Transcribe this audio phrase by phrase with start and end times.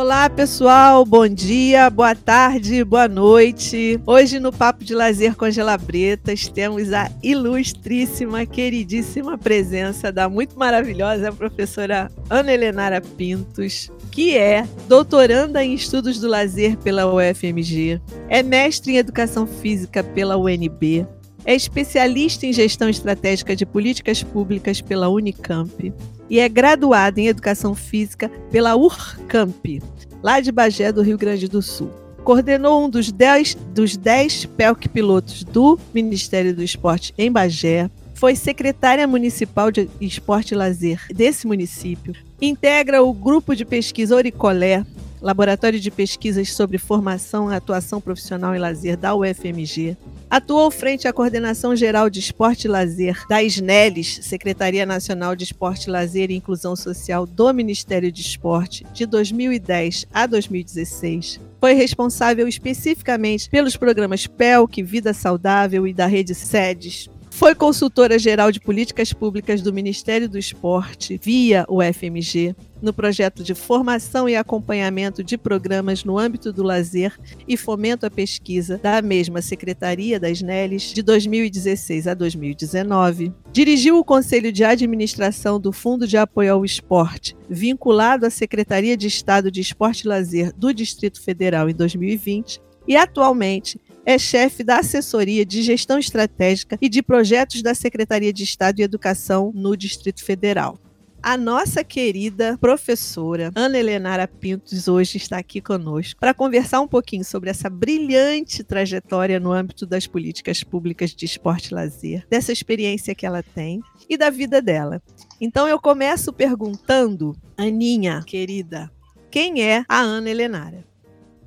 [0.00, 1.04] Olá, pessoal.
[1.04, 4.00] Bom dia, boa tarde, boa noite.
[4.06, 11.32] Hoje no Papo de Lazer com Gelabretas temos a ilustríssima, queridíssima presença da muito maravilhosa
[11.32, 18.92] professora Ana Helenara Pintos, que é doutoranda em Estudos do Lazer pela UFMG, é mestre
[18.92, 21.08] em Educação Física pela UNB,
[21.48, 25.94] é especialista em Gestão Estratégica de Políticas Públicas pela Unicamp
[26.28, 29.82] e é graduada em Educação Física pela URCAMP,
[30.22, 31.90] lá de Bagé, do Rio Grande do Sul.
[32.22, 37.90] Coordenou um dos 10 dos dez PELC pilotos do Ministério do Esporte em Bagé.
[38.12, 42.14] Foi secretária municipal de esporte e lazer desse município.
[42.42, 44.84] Integra o grupo de pesquisa Oricolé,
[45.20, 49.96] Laboratório de Pesquisas sobre Formação Atuação Profissional e Lazer da UFMG.
[50.30, 55.90] Atuou frente à Coordenação Geral de Esporte e Lazer da SNELES, Secretaria Nacional de Esporte,
[55.90, 61.40] Lazer e Inclusão Social do Ministério de Esporte, de 2010 a 2016.
[61.60, 68.50] Foi responsável especificamente pelos programas PELC, Vida Saudável e da Rede SEDES, foi consultora geral
[68.50, 74.36] de políticas públicas do Ministério do Esporte, via o FMG, no projeto de formação e
[74.36, 80.42] acompanhamento de programas no âmbito do lazer e fomento à pesquisa da mesma Secretaria das
[80.42, 83.32] NELES de 2016 a 2019.
[83.52, 89.06] Dirigiu o Conselho de Administração do Fundo de Apoio ao Esporte, vinculado à Secretaria de
[89.06, 94.78] Estado de Esporte e Lazer do Distrito Federal em 2020 e atualmente é chefe da
[94.78, 100.24] assessoria de gestão estratégica e de projetos da Secretaria de Estado de Educação no Distrito
[100.24, 100.78] Federal.
[101.20, 107.24] A nossa querida professora Ana Helenara Pintos hoje está aqui conosco para conversar um pouquinho
[107.24, 113.16] sobre essa brilhante trajetória no âmbito das políticas públicas de esporte e lazer, dessa experiência
[113.16, 115.02] que ela tem e da vida dela.
[115.40, 118.90] Então eu começo perguntando, Aninha, querida,
[119.28, 120.84] quem é a Ana Helenara?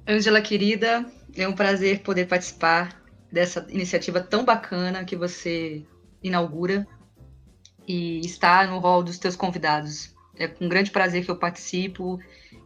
[0.08, 3.02] Ângela, querida, é um prazer poder participar
[3.32, 5.82] dessa iniciativa tão bacana que você
[6.22, 6.86] inaugura
[7.88, 10.14] e estar no rol dos teus convidados.
[10.38, 12.20] É com grande prazer que eu participo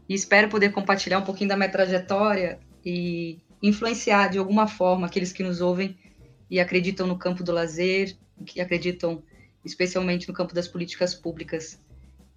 [0.07, 5.33] e espero poder compartilhar um pouquinho da minha trajetória e influenciar de alguma forma aqueles
[5.33, 5.97] que nos ouvem
[6.49, 8.15] e acreditam no campo do lazer,
[8.45, 9.23] que acreditam
[9.63, 11.81] especialmente no campo das políticas públicas.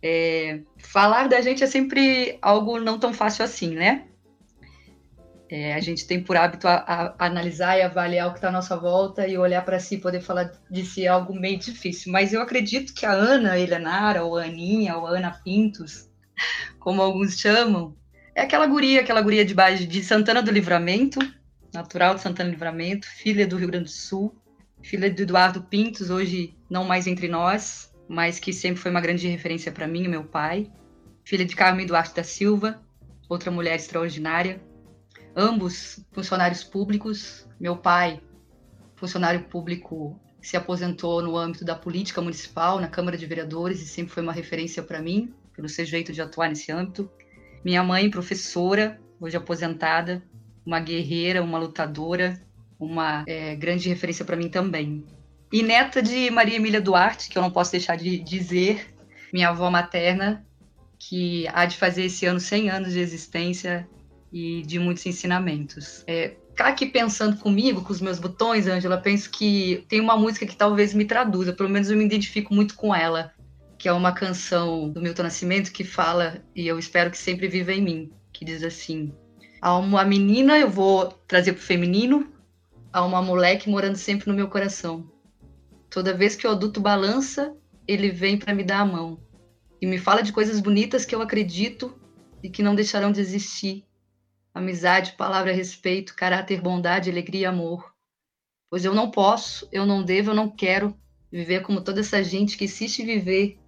[0.02, 4.06] É, falar da gente é sempre algo não tão fácil assim, né?
[5.50, 8.52] É, a gente tem por hábito a, a, analisar e avaliar o que está à
[8.52, 12.12] nossa volta e olhar para si, poder falar de si é algo meio difícil.
[12.12, 16.10] Mas eu acredito que a Ana Helenara, ou Aninha, ou Ana Pintos,
[16.78, 17.96] como alguns chamam,
[18.34, 21.18] é aquela guria, aquela guria de base de Santana do Livramento,
[21.72, 24.34] natural de Santana do Livramento, filha do Rio Grande do Sul,
[24.82, 29.26] filha do Eduardo Pintos, hoje não mais entre nós, mas que sempre foi uma grande
[29.28, 30.70] referência para mim e meu pai,
[31.24, 32.80] filha de Carmen Duarte da Silva,
[33.28, 34.60] outra mulher extraordinária,
[35.34, 37.46] ambos funcionários públicos.
[37.58, 38.20] Meu pai,
[38.96, 44.12] funcionário público, se aposentou no âmbito da política municipal, na Câmara de Vereadores, e sempre
[44.12, 47.10] foi uma referência para mim, pelo seu jeito de atuar nesse âmbito.
[47.64, 50.22] Minha mãe, professora, hoje aposentada,
[50.64, 52.40] uma guerreira, uma lutadora,
[52.78, 55.04] uma é, grande referência para mim também.
[55.52, 58.94] E neta de Maria Emília Duarte, que eu não posso deixar de dizer,
[59.32, 60.46] minha avó materna,
[60.98, 63.88] que há de fazer esse ano 100 anos de existência
[64.32, 66.04] e de muitos ensinamentos.
[66.06, 70.46] É, ficar aqui pensando comigo, com os meus botões, Angela, penso que tem uma música
[70.46, 73.32] que talvez me traduza, pelo menos eu me identifico muito com ela,
[73.78, 77.72] que é uma canção do Milton Nascimento que fala, e eu espero que sempre viva
[77.72, 79.12] em mim, que diz assim:
[79.62, 82.28] Há uma menina, eu vou trazer pro feminino,
[82.92, 85.08] há uma moleque morando sempre no meu coração.
[85.88, 87.54] Toda vez que o adulto balança,
[87.86, 89.18] ele vem para me dar a mão
[89.80, 91.94] e me fala de coisas bonitas que eu acredito
[92.42, 93.87] e que não deixarão de existir
[94.58, 97.92] amizade, palavra, respeito, caráter, bondade, alegria e amor.
[98.70, 100.94] Pois eu não posso, eu não devo, eu não quero
[101.30, 103.58] viver como toda essa gente que insiste em viver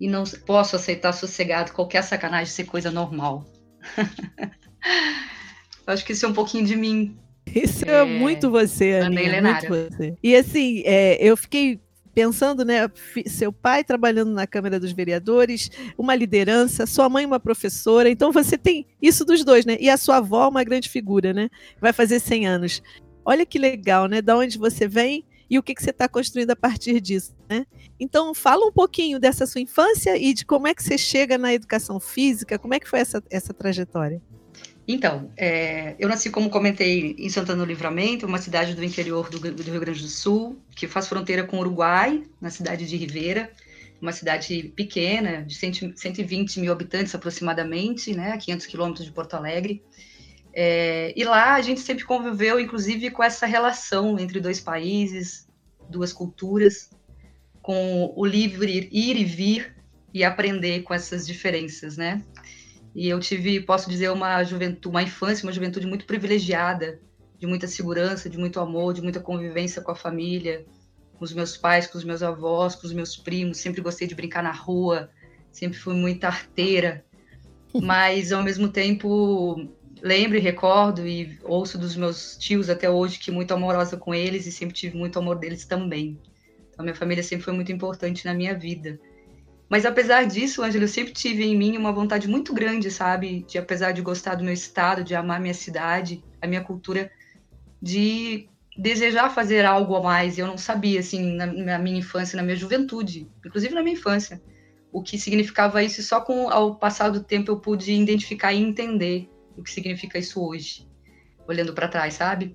[0.00, 3.44] e não posso aceitar sossegado qualquer sacanagem ser coisa normal.
[5.86, 7.16] acho que isso é um pouquinho de mim.
[7.46, 10.16] Isso é, é muito você, Aninha, muito você.
[10.22, 11.80] E assim, é, eu fiquei
[12.14, 12.90] pensando, né,
[13.26, 18.58] seu pai trabalhando na Câmara dos Vereadores, uma liderança, sua mãe uma professora, então você
[18.58, 19.76] tem isso dos dois, né?
[19.80, 21.48] E a sua avó uma grande figura, né?
[21.80, 22.82] Vai fazer 100 anos.
[23.24, 24.20] Olha que legal, né?
[24.20, 27.66] Da onde você vem e o que, que você está construindo a partir disso, né?
[28.00, 31.52] Então, fala um pouquinho dessa sua infância e de como é que você chega na
[31.52, 34.20] educação física, como é que foi essa, essa trajetória?
[34.92, 39.38] Então, é, eu nasci, como comentei, em Santana do Livramento, uma cidade do interior do,
[39.38, 43.50] do, Rio Grande do Sul, que faz fronteira com o Uruguai, na cidade de Ribeira.
[44.02, 49.82] uma cidade pequena, de 120 mil habitantes aproximadamente, né, 500 quilômetros de Porto Alegre.
[50.52, 55.48] É, e lá a gente sempre conviveu, inclusive, com essa relação entre dois países,
[55.88, 56.90] duas culturas,
[57.62, 59.74] com o livre ir e vir
[60.12, 62.22] e aprender com essas diferenças, né?
[62.94, 67.00] E eu tive, posso dizer, uma juventude, uma infância, uma juventude muito privilegiada,
[67.38, 70.64] de muita segurança, de muito amor, de muita convivência com a família,
[71.14, 73.58] com os meus pais, com os meus avós, com os meus primos.
[73.58, 75.10] Sempre gostei de brincar na rua,
[75.50, 77.04] sempre fui muito arteira,
[77.82, 79.68] mas ao mesmo tempo
[80.02, 84.46] lembro e recordo e ouço dos meus tios até hoje que muito amorosa com eles
[84.46, 86.20] e sempre tive muito amor deles também.
[86.70, 88.98] Então, minha família sempre foi muito importante na minha vida.
[89.72, 93.42] Mas apesar disso, Ângela, eu sempre tive em mim uma vontade muito grande, sabe?
[93.48, 97.10] De apesar de gostar do meu estado, de amar minha cidade, a minha cultura,
[97.80, 100.36] de desejar fazer algo a mais.
[100.36, 104.42] Eu não sabia, assim, na, na minha infância, na minha juventude, inclusive na minha infância,
[104.92, 106.02] o que significava isso.
[106.02, 109.26] E só com ao passar do tempo eu pude identificar e entender
[109.56, 110.86] o que significa isso hoje,
[111.48, 112.54] olhando para trás, sabe?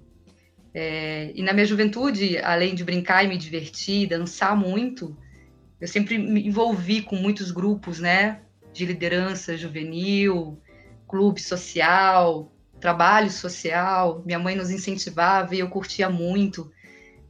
[0.72, 5.18] É, e na minha juventude, além de brincar e me divertir, dançar muito,
[5.80, 8.42] eu sempre me envolvi com muitos grupos, né?
[8.74, 10.60] De liderança juvenil,
[11.08, 14.22] clube social, trabalho social.
[14.26, 16.72] Minha mãe nos incentivava e eu curtia muito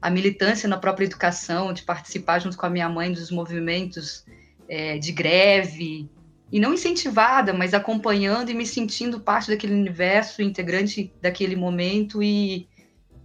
[0.02, 4.26] a militância na própria educação, de participar junto com a minha mãe dos movimentos
[4.70, 6.10] é, de greve,
[6.52, 12.68] e não incentivada, mas acompanhando e me sentindo parte daquele universo, integrante daquele momento e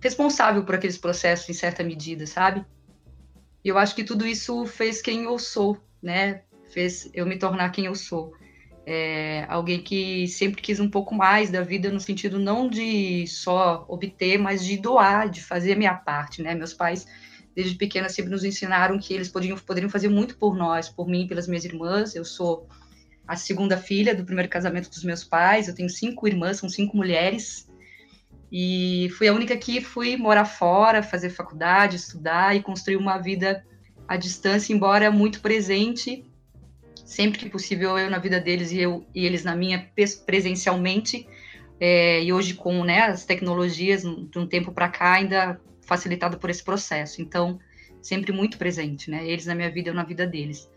[0.01, 2.65] responsável por aqueles processos em certa medida, sabe?
[3.65, 6.43] E eu acho que tudo isso fez quem eu sou, né?
[6.71, 8.33] Fez eu me tornar quem eu sou.
[8.85, 13.85] É, alguém que sempre quis um pouco mais da vida no sentido não de só
[13.89, 16.55] obter, mas de doar, de fazer a minha parte, né?
[16.55, 17.07] Meus pais
[17.55, 21.27] desde pequena sempre nos ensinaram que eles podiam poderiam fazer muito por nós, por mim,
[21.27, 22.17] pelas minhas irmãs.
[22.17, 22.67] Eu sou
[23.27, 25.69] a segunda filha do primeiro casamento dos meus pais.
[25.69, 27.69] Eu tenho cinco irmãs, são cinco mulheres.
[28.53, 33.65] E fui a única que fui morar fora, fazer faculdade, estudar e construir uma vida
[34.07, 36.23] à distância, embora muito presente,
[37.03, 39.91] sempre que possível eu na vida deles e eu e eles na minha
[40.27, 41.27] presencialmente.
[41.81, 46.51] É, e hoje com né, as tecnologias de um tempo para cá ainda facilitado por
[46.51, 47.23] esse processo.
[47.23, 47.59] Então
[48.03, 49.27] sempre muito presente, né?
[49.27, 50.69] Eles na minha vida, eu na vida deles.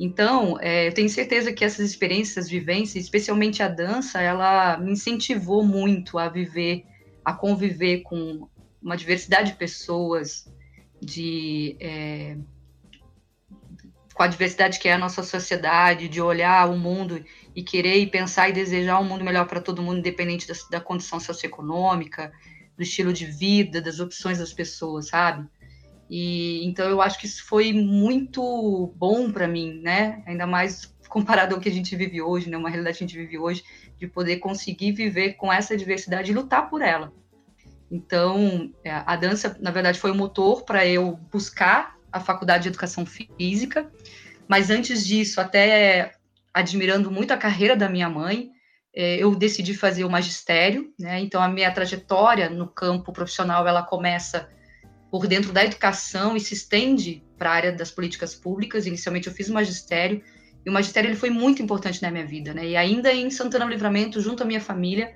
[0.00, 5.62] Então, é, eu tenho certeza que essas experiências, vivências, especialmente a dança, ela me incentivou
[5.62, 6.84] muito a viver,
[7.24, 8.48] a conviver com
[8.82, 10.52] uma diversidade de pessoas,
[11.00, 12.36] de é,
[14.14, 17.24] com a diversidade que é a nossa sociedade, de olhar o mundo
[17.54, 20.80] e querer e pensar e desejar um mundo melhor para todo mundo, independente da, da
[20.80, 22.32] condição socioeconômica,
[22.76, 25.48] do estilo de vida, das opções das pessoas, sabe?
[26.10, 30.22] E então eu acho que isso foi muito bom para mim, né?
[30.26, 32.56] Ainda mais comparado ao que a gente vive hoje, né?
[32.56, 33.64] Uma realidade que a gente vive hoje,
[34.02, 37.12] de poder conseguir viver com essa diversidade e lutar por ela.
[37.88, 42.70] Então, é, a dança, na verdade, foi o motor para eu buscar a faculdade de
[42.70, 43.88] educação física.
[44.48, 46.14] Mas antes disso, até
[46.52, 48.50] admirando muito a carreira da minha mãe,
[48.92, 51.20] é, eu decidi fazer o magistério, né?
[51.20, 54.48] Então, a minha trajetória no campo profissional ela começa
[55.12, 58.84] por dentro da educação e se estende para a área das políticas públicas.
[58.84, 60.20] Inicialmente eu fiz o magistério
[60.64, 62.66] e o magistério ele foi muito importante na minha vida, né?
[62.66, 65.14] E ainda em Santana Livramento, junto à minha família,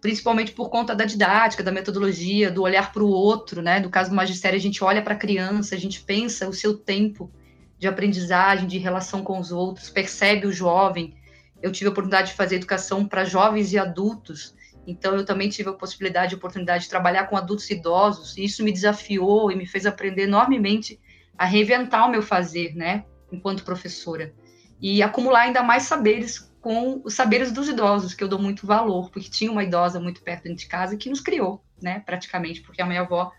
[0.00, 3.80] principalmente por conta da didática, da metodologia, do olhar para o outro, né?
[3.80, 6.76] No caso do magistério, a gente olha para a criança, a gente pensa o seu
[6.76, 7.30] tempo
[7.78, 11.14] de aprendizagem, de relação com os outros, percebe o jovem.
[11.60, 14.54] Eu tive a oportunidade de fazer educação para jovens e adultos,
[14.86, 18.64] então, eu também tive a possibilidade, a oportunidade de trabalhar com adultos idosos, e isso
[18.64, 20.98] me desafiou e me fez aprender enormemente
[21.38, 24.34] a reinventar o meu fazer, né, enquanto professora,
[24.82, 29.10] e acumular ainda mais saberes com os saberes dos idosos, que eu dou muito valor,
[29.10, 32.86] porque tinha uma idosa muito perto de casa que nos criou, né, praticamente, porque a
[32.86, 33.32] minha avó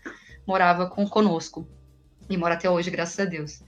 [0.46, 1.68] morava com conosco,
[2.28, 3.62] e mora até hoje, graças a Deus.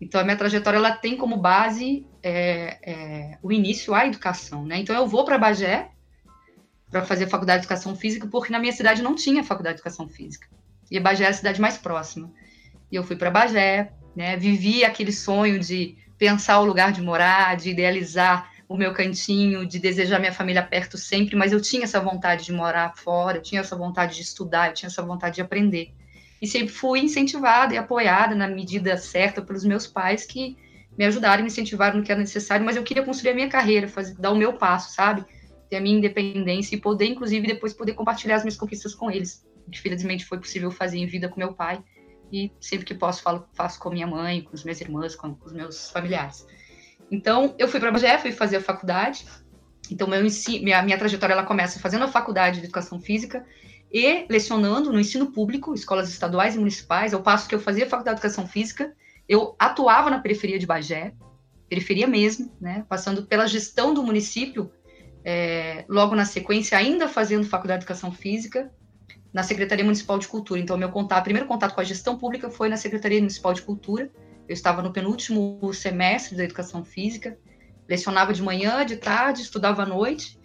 [0.00, 4.78] Então, a minha trajetória ela tem como base é, é, o início à educação, né?
[4.78, 5.90] Então, eu vou para Bagé,
[6.90, 10.08] para fazer faculdade de educação física, porque na minha cidade não tinha faculdade de educação
[10.08, 10.48] física.
[10.90, 12.32] E Bagé era a cidade mais próxima.
[12.90, 17.56] E eu fui para Bagé, né, vivi aquele sonho de pensar o lugar de morar,
[17.56, 21.98] de idealizar o meu cantinho, de desejar minha família perto sempre, mas eu tinha essa
[21.98, 25.40] vontade de morar fora, eu tinha essa vontade de estudar, eu tinha essa vontade de
[25.40, 25.94] aprender.
[26.40, 30.58] E sempre fui incentivada e apoiada na medida certa pelos meus pais que
[30.96, 33.88] me ajudaram, me incentivaram no que era necessário, mas eu queria construir a minha carreira,
[33.88, 35.24] fazer, dar o meu passo, sabe?
[35.70, 39.46] ter a minha independência e poder, inclusive, depois poder compartilhar as minhas conquistas com eles.
[39.70, 41.82] Que felizmente foi possível fazer em vida com meu pai
[42.32, 45.46] e sempre que posso falo, faço com minha mãe, com as minhas irmãs, com, com
[45.46, 46.46] os meus familiares.
[47.10, 49.26] Então, eu fui para Bagé, fui fazer a faculdade.
[49.90, 53.44] Então, meu ensino, minha, minha trajetória ela começa fazendo a faculdade de educação física
[53.92, 57.12] e lecionando no ensino público, escolas estaduais e municipais.
[57.12, 58.94] Ao passo que eu fazia a faculdade de educação física,
[59.28, 61.12] eu atuava na periferia de Bagé,
[61.68, 62.84] periferia mesmo, né?
[62.88, 64.70] Passando pela gestão do município,
[65.24, 68.70] é, logo na sequência, ainda fazendo faculdade de educação física
[69.32, 70.60] na Secretaria Municipal de Cultura.
[70.60, 74.10] Então, meu contato, primeiro contato com a gestão pública foi na Secretaria Municipal de Cultura.
[74.48, 77.38] Eu estava no penúltimo semestre da educação física,
[77.88, 80.38] lecionava de manhã, de tarde, estudava à noite,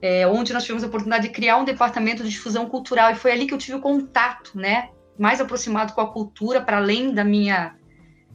[0.00, 3.32] é, onde nós tivemos a oportunidade de criar um departamento de difusão cultural, e foi
[3.32, 7.24] ali que eu tive o contato, né, mais aproximado com a cultura, para além da
[7.24, 7.76] minha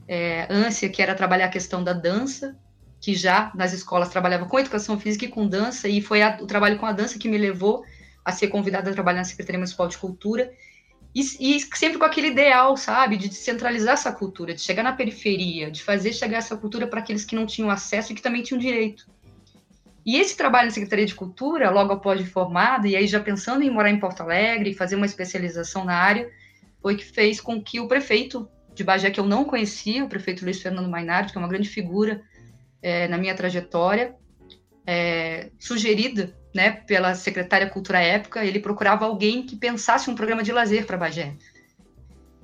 [0.07, 2.55] é, ânsia, que era trabalhar a questão da dança,
[2.99, 6.45] que já nas escolas trabalhava com educação física e com dança, e foi a, o
[6.45, 7.83] trabalho com a dança que me levou
[8.25, 10.51] a ser convidada a trabalhar na Secretaria Municipal de Cultura,
[11.15, 15.71] e, e, sempre com aquele ideal, sabe, de descentralizar essa cultura, de chegar na periferia,
[15.71, 18.59] de fazer chegar essa cultura para aqueles que não tinham acesso e que também tinham
[18.59, 19.07] direito.
[20.05, 23.63] E esse trabalho na Secretaria de Cultura, logo após de formada, e aí já pensando
[23.63, 26.29] em morar em Porto Alegre e fazer uma especialização na área,
[26.81, 30.43] foi que fez com que o prefeito de Bagé, que eu não conhecia, o prefeito
[30.43, 32.21] Luiz Fernando Mainardi, que é uma grande figura
[32.81, 34.13] é, na minha trajetória,
[34.85, 40.53] é, sugerida né, pela secretária Cultura época, ele procurava alguém que pensasse um programa de
[40.53, 41.35] lazer para Bagé.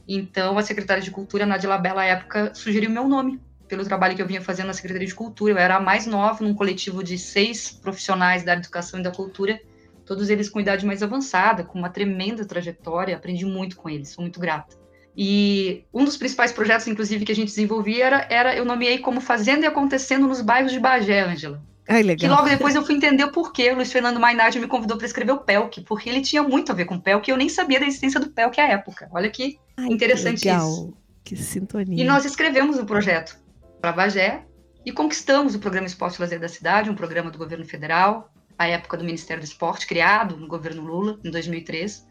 [0.06, 3.40] Então, a secretária de Cultura, Nadila Bela, época, sugeriu meu nome,
[3.70, 5.54] pelo trabalho que eu vinha fazendo na Secretaria de Cultura.
[5.54, 9.62] Eu era a mais nova, num coletivo de seis profissionais da educação e da cultura,
[10.06, 14.22] todos eles com idade mais avançada, com uma tremenda trajetória, aprendi muito com eles, sou
[14.22, 14.76] muito grata.
[15.16, 19.22] E um dos principais projetos, inclusive, que a gente desenvolvia era, era eu nomeei como
[19.22, 21.71] Fazenda e Acontecendo nos Bairros de Bagé, Ângela.
[21.92, 22.18] Ai, legal.
[22.18, 25.06] Que logo depois eu fui entender o porquê o Luiz Fernando Mainardi me convidou para
[25.06, 27.50] escrever o Pelk, porque ele tinha muito a ver com o Pelk e eu nem
[27.50, 29.10] sabia da existência do Pelk à época.
[29.12, 30.70] Olha que Ai, interessante que legal.
[30.70, 30.98] isso.
[31.22, 32.02] Que sintonia.
[32.02, 33.38] E nós escrevemos o projeto
[33.82, 34.46] para Bagé
[34.86, 38.68] e conquistamos o programa Esporte e Lazer da Cidade, um programa do governo federal, à
[38.68, 42.08] época do Ministério do Esporte, criado no governo Lula, em 2003.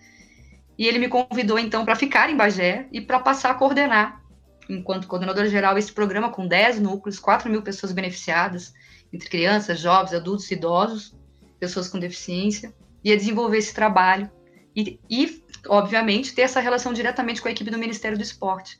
[0.77, 4.21] E ele me convidou então para ficar em Bagé e para passar a coordenar,
[4.69, 8.75] enquanto coordenadora geral, esse programa com 10 núcleos, 4 mil pessoas beneficiadas
[9.13, 11.17] entre crianças, jovens, adultos, idosos,
[11.59, 14.31] pessoas com deficiência, e a desenvolver esse trabalho
[14.77, 18.79] e, e, obviamente, ter essa relação diretamente com a equipe do Ministério do Esporte.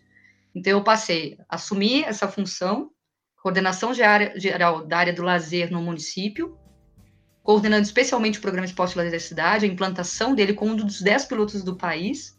[0.55, 2.91] Então, eu passei a assumir essa função,
[3.43, 6.59] coordenação geral da área do lazer no município,
[7.43, 11.01] coordenando especialmente o programa Esporte e Lazer da cidade, a implantação dele como um dos
[11.01, 12.39] dez pilotos do país,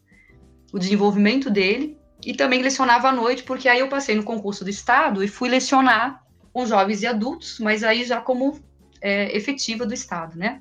[0.72, 4.70] o desenvolvimento dele, e também lecionava à noite, porque aí eu passei no concurso do
[4.70, 8.60] Estado e fui lecionar com jovens e adultos, mas aí já como
[9.00, 10.60] é, efetiva do Estado, né?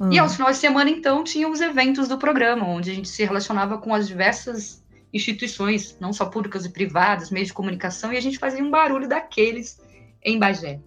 [0.00, 0.12] Hum.
[0.12, 3.24] E aos finais de semana, então, tinham os eventos do programa, onde a gente se
[3.24, 8.20] relacionava com as diversas instituições, não só públicas e privadas, meios de comunicação, e a
[8.20, 9.80] gente fazia um barulho daqueles
[10.22, 10.80] em Bagé.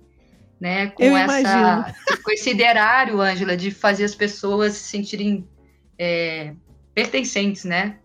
[0.60, 1.94] Né, com, essa,
[2.26, 5.48] com esse ideário, Ângela, de fazer as pessoas se sentirem
[6.00, 6.56] é,
[6.96, 8.00] pertencentes, né,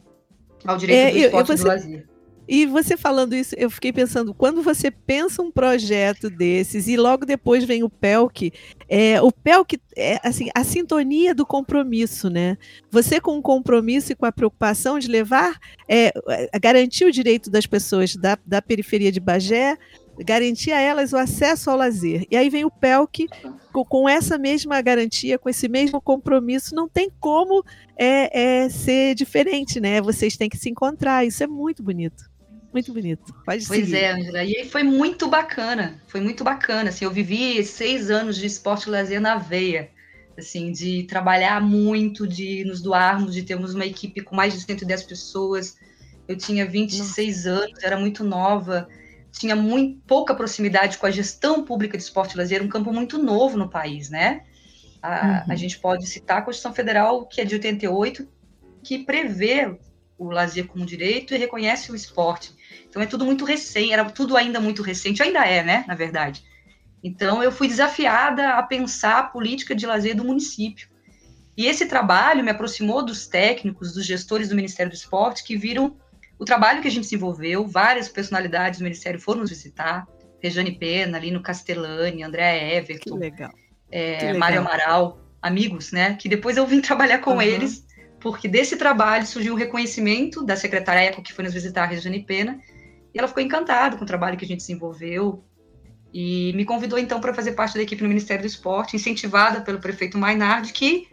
[0.62, 2.11] ao direito é, do esporte e você, do lazer.
[2.54, 7.24] E você falando isso, eu fiquei pensando, quando você pensa um projeto desses e logo
[7.24, 8.52] depois vem o PELC,
[8.86, 12.58] é, o PELC é assim, a sintonia do compromisso, né?
[12.90, 16.12] Você com o compromisso e com a preocupação de levar, é,
[16.60, 19.78] garantir o direito das pessoas da, da periferia de Bagé,
[20.18, 22.26] garantir a elas o acesso ao lazer.
[22.30, 23.28] E aí vem o PELC
[23.72, 27.64] com, com essa mesma garantia, com esse mesmo compromisso, não tem como
[27.96, 30.02] é, é, ser diferente, né?
[30.02, 32.30] Vocês têm que se encontrar, isso é muito bonito.
[32.72, 33.34] Muito bonito.
[33.44, 33.96] Pode pois seguir.
[33.96, 34.44] é, Angela.
[34.44, 36.00] E foi muito bacana.
[36.06, 36.88] Foi muito bacana.
[36.88, 39.90] Assim, eu vivi seis anos de esporte e lazer na veia.
[40.38, 45.02] Assim, de trabalhar muito, de nos doarmos, de termos uma equipe com mais de 110
[45.02, 45.76] pessoas.
[46.26, 47.48] Eu tinha 26 Nossa.
[47.50, 48.88] anos, era muito nova,
[49.30, 53.18] tinha muito pouca proximidade com a gestão pública de esporte e lazer, um campo muito
[53.18, 54.44] novo no país, né?
[55.02, 55.52] A, uhum.
[55.52, 58.26] a gente pode citar a Constituição Federal, que é de 88,
[58.82, 59.76] que prevê
[60.26, 62.54] o lazer como direito e reconhece o esporte.
[62.88, 66.44] Então é tudo muito recente, era tudo ainda muito recente, ainda é, né, na verdade.
[67.02, 70.88] Então eu fui desafiada a pensar a política de lazer do município.
[71.56, 75.96] E esse trabalho me aproximou dos técnicos, dos gestores do Ministério do Esporte, que viram
[76.38, 80.06] o trabalho que a gente desenvolveu, várias personalidades do Ministério foram nos visitar,
[80.40, 83.52] Rejane Pena, Lino Castellani, André Everton, que legal.
[83.90, 84.40] É, que legal.
[84.40, 87.42] Mário Amaral, amigos, né, que depois eu vim trabalhar com uhum.
[87.42, 87.86] eles
[88.22, 92.22] porque desse trabalho surgiu um reconhecimento da secretária Eco, que foi nos visitar a Regiane
[92.22, 92.60] Pena,
[93.12, 95.44] e ela ficou encantada com o trabalho que a gente desenvolveu,
[96.14, 99.80] e me convidou então para fazer parte da equipe no Ministério do Esporte, incentivada pelo
[99.80, 101.08] prefeito Mainardi, que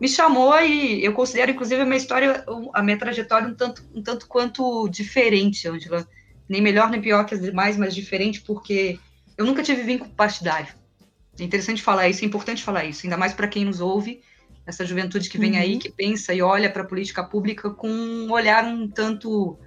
[0.00, 4.02] me chamou e eu considero, inclusive, a minha história, a minha trajetória um tanto, um
[4.02, 6.06] tanto quanto diferente, Angela.
[6.48, 8.98] Nem melhor nem pior que as demais, mas diferente porque
[9.36, 10.68] eu nunca tive vínculo partidário.
[11.38, 14.20] É interessante falar isso, é importante falar isso, ainda mais para quem nos ouve,
[14.66, 15.58] essa juventude que vem uhum.
[15.58, 19.58] aí, que pensa e olha para a política pública com um olhar um tanto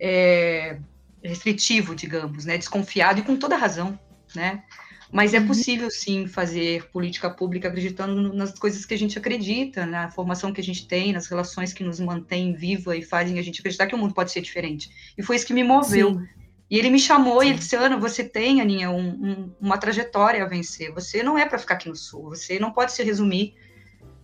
[0.00, 0.78] é,
[1.22, 3.98] restritivo, digamos, né, desconfiado e com toda razão,
[4.34, 4.62] né?
[5.10, 5.46] Mas é uhum.
[5.46, 10.60] possível sim fazer política pública acreditando nas coisas que a gente acredita, na formação que
[10.60, 13.94] a gente tem, nas relações que nos mantêm viva e fazem a gente acreditar que
[13.94, 15.14] o mundo pode ser diferente.
[15.16, 16.14] E foi isso que me moveu.
[16.14, 16.26] Sim.
[16.70, 17.46] E ele me chamou sim.
[17.46, 20.92] e ele disse: Ana, você tem, Aninha, um, um, uma trajetória a vencer.
[20.92, 22.24] Você não é para ficar aqui no Sul.
[22.24, 23.54] Você não pode se resumir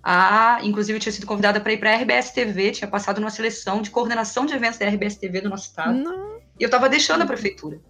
[0.04, 0.58] a.
[0.62, 3.80] Inclusive, eu tinha sido convidada para ir para a RBS TV, tinha passado numa seleção
[3.80, 5.96] de coordenação de eventos da RBS TV do nosso estado.
[5.96, 6.36] Não.
[6.60, 7.80] E eu estava deixando a prefeitura.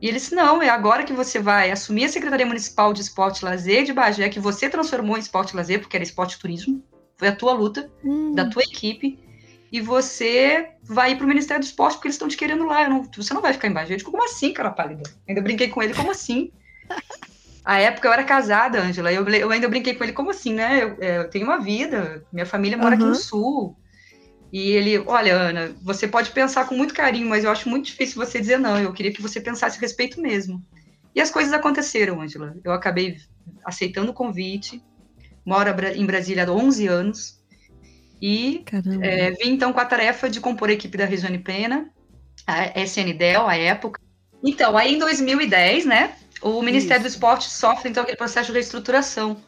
[0.00, 3.40] E ele disse: não, é agora que você vai assumir a Secretaria Municipal de Esporte
[3.40, 6.38] e Lazer de Bagé, que você transformou em esporte e lazer, porque era esporte e
[6.38, 6.82] turismo.
[7.18, 8.34] Foi a tua luta, hum.
[8.34, 9.18] da tua equipe.
[9.70, 12.88] E você vai ir para o Ministério do Esporte, porque eles estão te querendo lá.
[12.88, 13.92] Não, você não vai ficar em Bagé.
[13.92, 15.02] Eu digo, como assim, cara pálida?
[15.28, 16.50] Ainda brinquei com ele, como assim?
[17.64, 19.12] A época eu era casada, Ângela.
[19.12, 20.82] Eu, eu ainda brinquei com ele, como assim, né?
[20.82, 23.02] Eu, é, eu tenho uma vida, minha família mora uhum.
[23.02, 23.76] aqui no Sul.
[24.52, 28.16] E ele, olha, Ana, você pode pensar com muito carinho, mas eu acho muito difícil
[28.16, 28.78] você dizer não.
[28.78, 30.62] Eu queria que você pensasse a respeito mesmo.
[31.14, 32.56] E as coisas aconteceram, Angela.
[32.64, 33.16] Eu acabei
[33.64, 34.82] aceitando o convite,
[35.44, 37.40] moro em Brasília há 11 anos,
[38.20, 38.64] e
[39.02, 41.90] é, vim então com a tarefa de compor a equipe da Regiane Pena,
[42.46, 44.00] a SNDEL, à época.
[44.42, 47.10] Então, aí em 2010, né, o Ministério Isso.
[47.10, 49.42] do Esporte sofre então aquele processo de reestruturação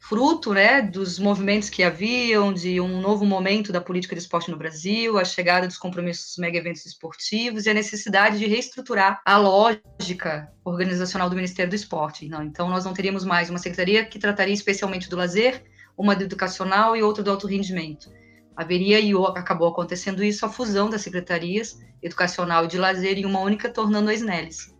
[0.00, 4.56] fruto né, dos movimentos que haviam, de um novo momento da política de esporte no
[4.56, 10.50] Brasil, a chegada dos compromissos mega eventos esportivos e a necessidade de reestruturar a lógica
[10.64, 12.28] organizacional do Ministério do Esporte.
[12.28, 15.62] Não, então, nós não teríamos mais uma secretaria que trataria especialmente do lazer,
[15.96, 18.10] uma do educacional e outra do alto rendimento.
[18.56, 23.40] Haveria, e acabou acontecendo isso, a fusão das secretarias educacional e de lazer em uma
[23.40, 24.74] única, tornando a SNELES.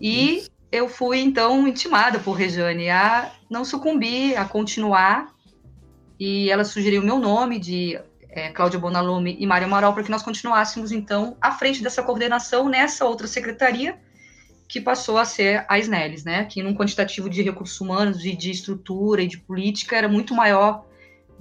[0.00, 5.30] E eu fui então intimada por Rejane a não sucumbir, a continuar.
[6.18, 10.10] E ela sugeriu o meu nome de é, Cláudia Bonalume e Mário Amaral para que
[10.10, 13.98] nós continuássemos então à frente dessa coordenação nessa outra secretaria
[14.66, 16.46] que passou a ser a SNELES, né?
[16.46, 20.86] Que num quantitativo de recursos humanos e de estrutura e de política era muito maior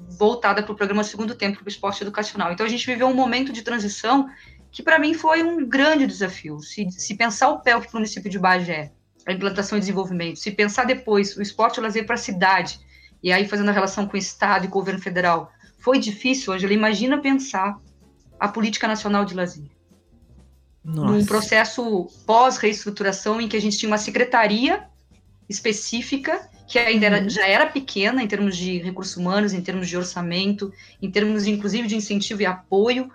[0.10, 2.52] voltada para o programa segundo tempo, para o esporte educacional.
[2.52, 4.30] Então a gente viveu um momento de transição
[4.70, 6.60] que para mim foi um grande desafio.
[6.60, 8.91] Se, se pensar o PELF para o município de Bagé
[9.25, 12.79] a implantação e desenvolvimento, se pensar depois o esporte e o lazer para a cidade,
[13.21, 16.53] e aí fazendo a relação com o Estado e com o governo federal, foi difícil,
[16.53, 17.79] Angela, imagina pensar
[18.39, 19.65] a política nacional de lazer.
[20.84, 21.12] Nossa.
[21.12, 24.84] Num processo pós-reestruturação em que a gente tinha uma secretaria
[25.47, 27.29] específica, que ainda era, uhum.
[27.29, 31.88] já era pequena em termos de recursos humanos, em termos de orçamento, em termos, inclusive,
[31.88, 33.12] de incentivo e apoio,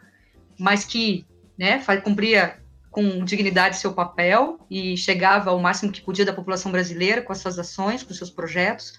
[0.58, 1.26] mas que
[1.58, 2.58] né, cumpria
[2.96, 7.36] com dignidade seu papel e chegava ao máximo que podia da população brasileira com as
[7.36, 8.98] suas ações, com seus projetos,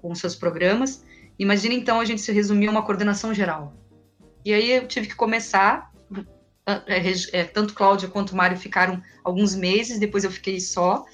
[0.00, 1.04] com seus programas.
[1.36, 3.74] Imagina então a gente se resumir a uma coordenação geral.
[4.44, 5.90] E aí eu tive que começar,
[6.86, 11.04] é, é, tanto Cláudia quanto Mário ficaram alguns meses, depois eu fiquei só.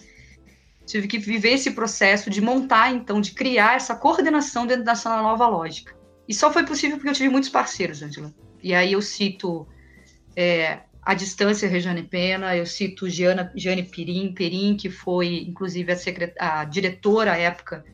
[0.84, 5.48] Tive que viver esse processo de montar, então, de criar essa coordenação dentro dessa nova
[5.48, 5.96] lógica.
[6.28, 8.34] E só foi possível porque eu tive muitos parceiros, Angela.
[8.62, 9.66] E aí eu cito
[10.36, 15.96] é, a distância Regiane Pena, eu cito Giana, Giane Pirim, Perim, que foi, inclusive, a,
[15.96, 16.34] secret...
[16.36, 17.84] a diretora à época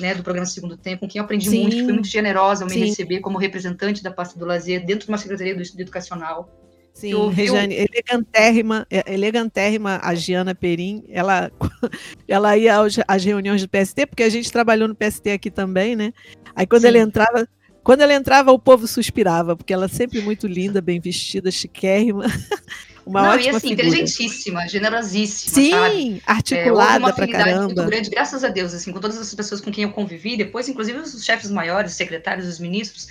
[0.00, 1.62] né, do programa Segundo Tempo, com quem eu aprendi Sim.
[1.64, 2.86] muito, foi muito generosa ao me Sim.
[2.86, 6.50] receber como representante da pasta do lazer dentro de uma secretaria do estudo educacional.
[6.94, 7.52] Sim, ouviu...
[7.52, 11.52] Regiane, elegantérrima, é, elegantérrima a Giana Perim, ela,
[12.26, 16.14] ela ia às reuniões do PST, porque a gente trabalhou no PST aqui também, né?
[16.56, 16.88] Aí quando Sim.
[16.88, 17.46] ele entrava,
[17.82, 22.24] quando ela entrava, o povo suspirava, porque ela é sempre muito linda, bem vestida, chiquérrima.
[23.04, 23.88] Uma Não, ótima e assim, figura.
[23.88, 26.22] inteligentíssima, generosíssima, Sim, sabe?
[26.24, 27.64] articulada é, pra caramba.
[27.64, 30.68] muito grande, graças a Deus, assim, com todas as pessoas com quem eu convivi, depois,
[30.68, 33.08] inclusive os chefes maiores, os secretários, os ministros,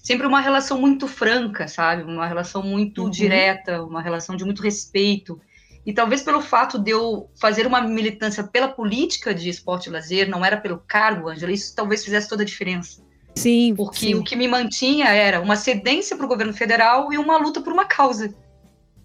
[0.00, 2.04] sempre uma relação muito franca, sabe?
[2.04, 3.10] Uma relação muito uhum.
[3.10, 5.40] direta, uma relação de muito respeito.
[5.84, 10.28] E talvez pelo fato de eu fazer uma militância pela política de esporte e lazer,
[10.28, 13.02] não era pelo cargo, Ângela, isso talvez fizesse toda a diferença.
[13.34, 13.74] Sim.
[13.74, 14.14] Porque sim.
[14.14, 17.72] o que me mantinha era uma cedência para o governo federal e uma luta por
[17.72, 18.34] uma causa.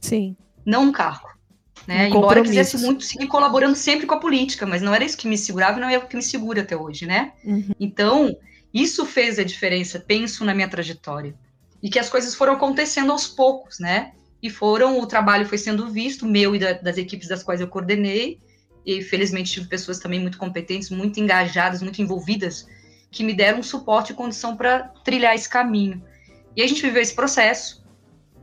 [0.02, 0.36] Sim.
[0.66, 1.28] Não um cargo.
[1.88, 2.06] Né?
[2.06, 5.28] Um Embora quisesse muito seguir colaborando sempre com a política, mas não era isso que
[5.28, 7.32] me segurava e não é o que me segura até hoje, né?
[7.46, 7.72] Uhum.
[7.80, 8.36] Então,
[8.74, 11.34] isso fez a diferença, penso na minha trajetória.
[11.82, 14.12] E que as coisas foram acontecendo aos poucos, né?
[14.44, 17.68] E foram, o trabalho foi sendo visto, meu e da, das equipes das quais eu
[17.68, 18.40] coordenei,
[18.86, 22.68] e felizmente tive pessoas também muito competentes, muito engajadas, muito envolvidas
[23.18, 26.04] que me deram suporte e condição para trilhar esse caminho.
[26.56, 27.84] E a gente viveu esse processo.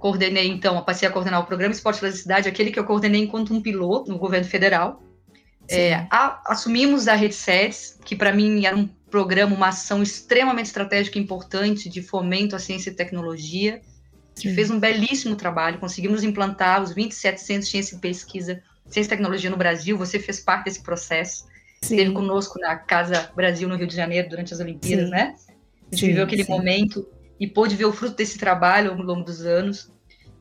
[0.00, 3.54] Coordenei, então, passei a coordenar o programa Esporte da Cidade, aquele que eu coordenei enquanto
[3.54, 5.00] um piloto no governo federal.
[5.68, 10.66] É, a, assumimos a Rede SEDES, que para mim era um programa, uma ação extremamente
[10.66, 13.80] estratégica e importante de fomento à ciência e tecnologia.
[14.34, 14.52] Sim.
[14.56, 19.10] fez um belíssimo trabalho, conseguimos implantar os 27 centros de ciência e pesquisa, ciência e
[19.10, 21.44] tecnologia no Brasil, você fez parte desse processo,
[21.84, 21.96] sim.
[21.96, 25.10] esteve conosco na Casa Brasil, no Rio de Janeiro, durante as Olimpíadas, sim.
[25.10, 25.34] né?
[25.36, 27.06] A gente sim, viveu aquele momento
[27.38, 29.92] e pôde ver o fruto desse trabalho ao longo dos anos.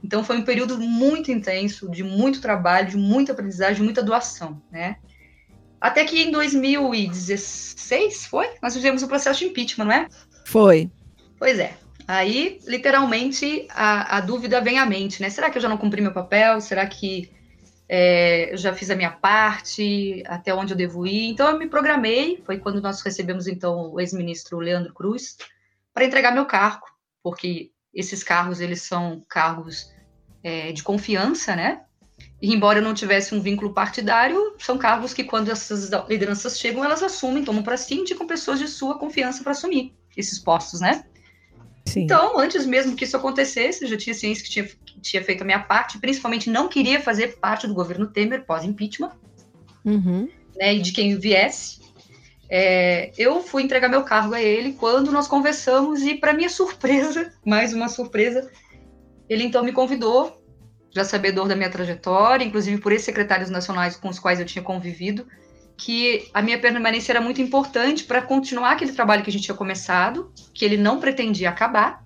[0.04, 4.62] Então foi um período muito intenso, de muito trabalho, de muita aprendizagem, de muita doação,
[4.72, 4.98] né?
[5.80, 8.50] Até que em 2016, foi?
[8.62, 10.08] Nós fizemos o processo de impeachment, não é?
[10.46, 10.90] Foi.
[11.38, 11.74] Pois é.
[12.08, 15.30] Aí, literalmente, a, a dúvida vem à mente, né?
[15.30, 16.60] Será que eu já não cumpri meu papel?
[16.62, 17.32] Será que
[17.96, 20.24] é, eu já fiz a minha parte?
[20.26, 21.30] Até onde eu devo ir?
[21.30, 22.42] Então, eu me programei.
[22.44, 25.38] Foi quando nós recebemos, então, o ex-ministro Leandro Cruz
[25.94, 26.88] para entregar meu cargo,
[27.22, 29.94] porque esses cargos, eles são cargos
[30.44, 31.84] é, de confiança, né?
[32.42, 36.84] E embora eu não tivesse um vínculo partidário, são cargos que, quando essas lideranças chegam,
[36.84, 41.06] elas assumem, tomam para si, indicam pessoas de sua confiança para assumir esses postos, né?
[41.86, 42.04] Sim.
[42.04, 45.42] Então, antes mesmo que isso acontecesse, eu já tinha ciência que tinha, que tinha feito
[45.42, 49.12] a minha parte, principalmente não queria fazer parte do governo Temer pós-impeachment,
[49.84, 50.30] uhum.
[50.56, 51.82] né, e de quem viesse.
[52.50, 57.34] É, eu fui entregar meu cargo a ele quando nós conversamos e, para minha surpresa,
[57.46, 58.50] mais uma surpresa,
[59.30, 60.42] ele então me convidou
[60.92, 64.64] já sabedor da minha trajetória, inclusive por esses secretários nacionais com os quais eu tinha
[64.64, 65.26] convivido,
[65.84, 69.56] que a minha permanência era muito importante para continuar aquele trabalho que a gente tinha
[69.56, 72.06] começado, que ele não pretendia acabar,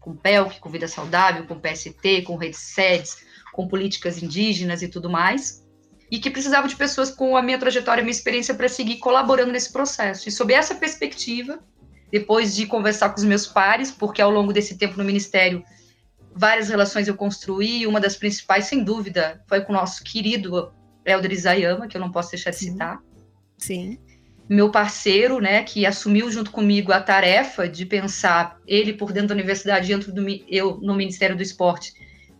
[0.00, 3.18] com PELC, com Vida Saudável, com PST, com redes SEDES,
[3.52, 5.64] com políticas indígenas e tudo mais,
[6.10, 9.52] e que precisava de pessoas com a minha trajetória, a minha experiência para seguir colaborando
[9.52, 10.28] nesse processo.
[10.28, 11.60] E sob essa perspectiva,
[12.10, 15.62] depois de conversar com os meus pares, porque ao longo desse tempo no Ministério
[16.34, 20.72] várias relações eu construí, uma das principais, sem dúvida, foi com o nosso querido
[21.08, 23.00] Helder Isayama, que eu não posso deixar de citar.
[23.56, 23.98] Sim.
[24.48, 29.34] Meu parceiro, né, que assumiu junto comigo a tarefa de pensar, ele por dentro da
[29.34, 31.92] universidade, dentro do eu no Ministério do Esporte,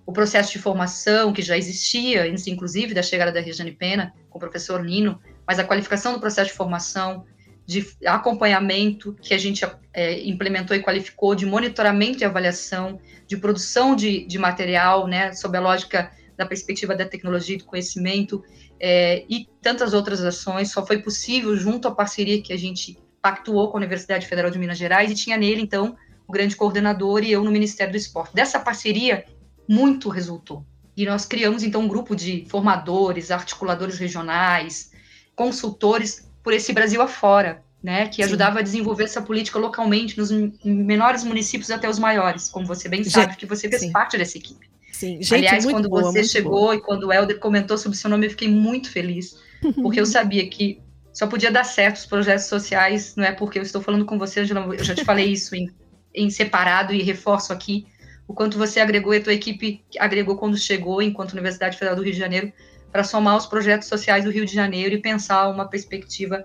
[0.07, 4.41] o processo de formação que já existia, inclusive da chegada da Regiane Pena, com o
[4.41, 7.27] professor Nino, mas a qualificação do processo de formação,
[7.67, 13.95] de acompanhamento que a gente é, implementou e qualificou, de monitoramento e avaliação, de produção
[13.95, 18.43] de, de material, né, sob a lógica da perspectiva da tecnologia e do conhecimento,
[18.81, 23.69] é, e tantas outras ações, só foi possível junto à parceria que a gente pactuou
[23.69, 25.97] com a Universidade Federal de Minas Gerais, e tinha nele, então,
[26.29, 28.35] o grande coordenador e eu no Ministério do Esporte.
[28.35, 29.25] Dessa parceria,
[29.69, 30.65] muito resultou.
[30.97, 34.93] E nós criamos, então, um grupo de formadores, articuladores regionais,
[35.35, 38.23] consultores por esse Brasil afora, né, que Sim.
[38.25, 40.31] ajudava a desenvolver essa política localmente, nos
[40.65, 43.93] menores municípios até os maiores, como você bem sabe, que você fez Sim.
[43.93, 44.69] parte dessa equipe.
[44.99, 46.75] Sim, gente, Aliás, quando boa, você chegou boa.
[46.75, 49.39] e quando o Helder comentou sobre o seu nome, eu fiquei muito feliz,
[49.81, 50.83] porque eu sabia que
[51.13, 54.41] só podia dar certo os projetos sociais, não é porque eu estou falando com você,
[54.41, 55.71] Angela, eu já te falei isso em,
[56.13, 57.87] em separado e reforço aqui,
[58.27, 62.03] o quanto você agregou e a tua equipe agregou quando chegou, enquanto Universidade Federal do
[62.03, 62.53] Rio de Janeiro,
[62.91, 66.45] para somar os projetos sociais do Rio de Janeiro e pensar uma perspectiva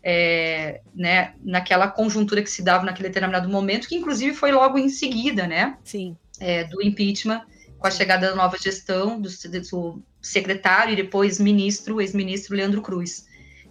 [0.00, 4.88] é, né, naquela conjuntura que se dava naquele determinado momento, que inclusive foi logo em
[4.88, 5.76] seguida, né?
[5.82, 6.16] Sim.
[6.38, 7.42] É, do impeachment,
[7.80, 13.26] com a chegada da nova gestão do, do secretário e depois ministro, ex-ministro Leandro Cruz.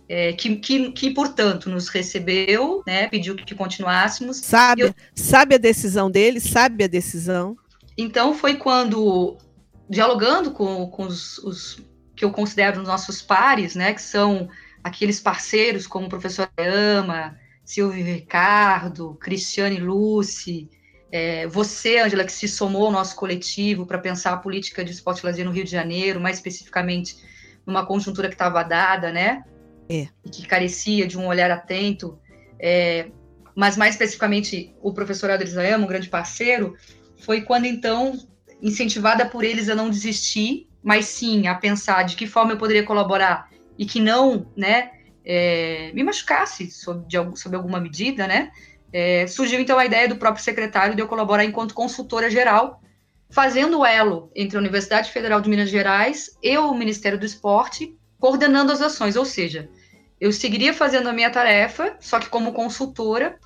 [0.10, 4.38] É, que, que, que, portanto, nos recebeu, né, pediu que continuássemos.
[4.38, 4.96] Sabe, eu...
[5.14, 7.56] sabe a decisão dele, sabe a decisão.
[7.96, 9.38] Então, foi quando,
[9.88, 11.80] dialogando com, com os, os
[12.16, 14.50] que eu considero nossos pares, né, que são
[14.84, 20.68] aqueles parceiros como o professor Ama, Silvio Ricardo, Cristiane Luce,
[21.12, 25.20] é, você, Angela, que se somou ao nosso coletivo para pensar a política de esporte
[25.20, 27.18] e lazer no Rio de Janeiro, mais especificamente
[27.66, 29.44] numa conjuntura que estava dada, né?
[29.90, 30.08] É.
[30.24, 32.20] E que carecia de um olhar atento.
[32.60, 33.10] É,
[33.56, 36.76] mas mais especificamente o professor Adris Ama, um grande parceiro,
[37.20, 38.18] foi quando então,
[38.62, 42.84] incentivada por eles a não desistir, mas sim a pensar de que forma eu poderia
[42.84, 44.92] colaborar e que não, né,
[45.26, 48.52] é, me machucasse sob, de, sob alguma medida, né,
[48.92, 52.82] é, surgiu então a ideia do próprio secretário de eu colaborar enquanto consultora geral,
[53.30, 57.96] fazendo o elo entre a Universidade Federal de Minas Gerais e o Ministério do Esporte,
[58.20, 59.70] coordenando as ações, ou seja,
[60.20, 63.40] eu seguiria fazendo a minha tarefa, só que como consultora,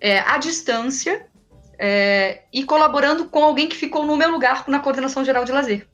[0.00, 1.26] é, à distância,
[1.78, 5.86] é, e colaborando com alguém que ficou no meu lugar na coordenação geral de lazer.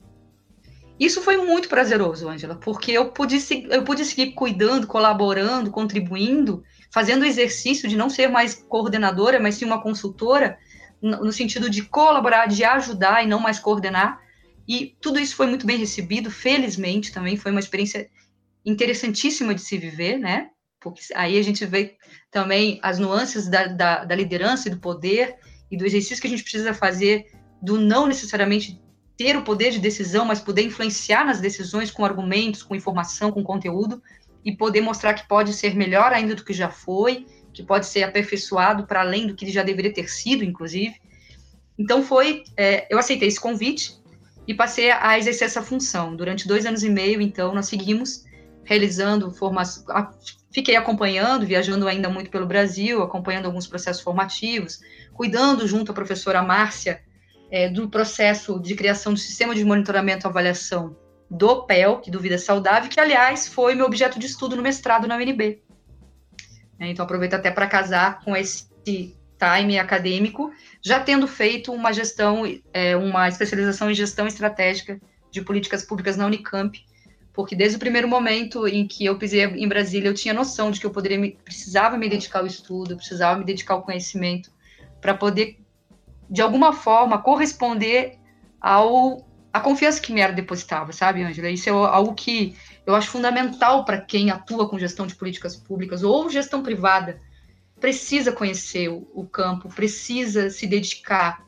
[0.99, 3.37] Isso foi muito prazeroso, Angela, porque eu pude,
[3.69, 6.63] eu pude seguir cuidando, colaborando, contribuindo,
[6.95, 10.57] fazendo o exercício de não ser mais coordenadora, mas sim uma consultora,
[11.01, 14.21] no sentido de colaborar, de ajudar e não mais coordenar.
[14.65, 18.09] E tudo isso foi muito bem recebido, felizmente também foi uma experiência
[18.65, 20.51] interessantíssima de se viver, né?
[20.79, 21.97] Porque aí a gente vê
[22.31, 25.35] também as nuances da, da, da liderança e do poder
[25.69, 27.25] e do exercício que a gente precisa fazer
[27.61, 28.81] do não necessariamente
[29.17, 33.43] ter o poder de decisão, mas poder influenciar nas decisões com argumentos, com informação, com
[33.43, 34.01] conteúdo
[34.45, 38.03] e poder mostrar que pode ser melhor ainda do que já foi, que pode ser
[38.03, 40.95] aperfeiçoado para além do que já deveria ter sido, inclusive.
[41.77, 43.95] Então foi, é, eu aceitei esse convite
[44.47, 46.15] e passei a exercer essa função.
[46.15, 48.23] Durante dois anos e meio, então, nós seguimos
[48.63, 49.83] realizando formação,
[50.51, 54.79] fiquei acompanhando, viajando ainda muito pelo Brasil, acompanhando alguns processos formativos,
[55.13, 57.01] cuidando junto à professora Márcia
[57.51, 60.95] é, do processo de criação do sistema de monitoramento e avaliação
[61.29, 65.07] do PEL, que do Vida Saudável, que, aliás, foi meu objeto de estudo no mestrado
[65.07, 65.61] na UNB.
[66.79, 72.43] É, então, aproveito até para casar com esse time acadêmico, já tendo feito uma gestão,
[72.73, 74.99] é, uma especialização em gestão estratégica
[75.31, 76.79] de políticas públicas na Unicamp,
[77.33, 80.79] porque desde o primeiro momento em que eu pisei em Brasília, eu tinha noção de
[80.79, 84.49] que eu poderia me, precisava me dedicar ao estudo, precisava me dedicar ao conhecimento,
[85.01, 85.57] para poder
[86.29, 88.17] de alguma forma, corresponder
[88.59, 91.49] ao a confiança que me era depositada, sabe, Angela?
[91.49, 96.03] Isso é algo que eu acho fundamental para quem atua com gestão de políticas públicas
[96.03, 97.21] ou gestão privada.
[97.79, 101.45] Precisa conhecer o, o campo, precisa se dedicar,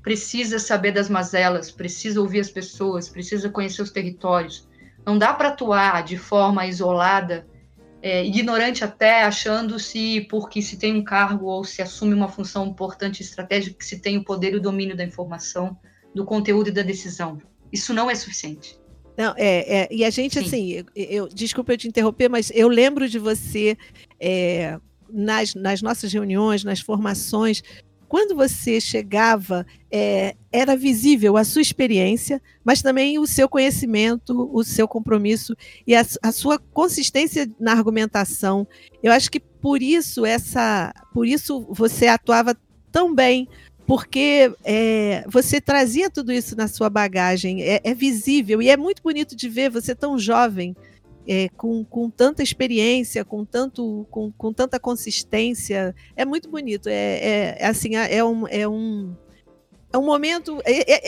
[0.00, 4.66] precisa saber das mazelas, precisa ouvir as pessoas, precisa conhecer os territórios.
[5.04, 7.46] Não dá para atuar de forma isolada
[8.00, 13.20] é, ignorante até, achando-se porque se tem um cargo ou se assume uma função importante
[13.20, 15.76] e estratégica que se tem o poder e o domínio da informação,
[16.14, 17.38] do conteúdo e da decisão.
[17.72, 18.78] Isso não é suficiente.
[19.16, 20.46] Não, é, é e a gente, Sim.
[20.46, 23.76] assim, eu, eu, desculpa eu te interromper, mas eu lembro de você
[24.18, 24.78] é,
[25.12, 27.62] nas, nas nossas reuniões, nas formações,
[28.10, 34.64] quando você chegava, é, era visível a sua experiência, mas também o seu conhecimento, o
[34.64, 35.54] seu compromisso
[35.86, 38.66] e a, a sua consistência na argumentação.
[39.00, 42.56] Eu acho que por isso essa, por isso você atuava
[42.90, 43.48] tão bem
[43.90, 49.02] porque é, você trazia tudo isso na sua bagagem, é, é, visível e é muito
[49.02, 50.76] bonito de ver você tão jovem
[51.26, 55.92] é, com, com tanta experiência, com, tanto, com, com tanta consistência.
[56.14, 56.88] É muito bonito.
[56.88, 59.12] É, é, é assim, é, é um, é um,
[59.92, 60.60] é um momento.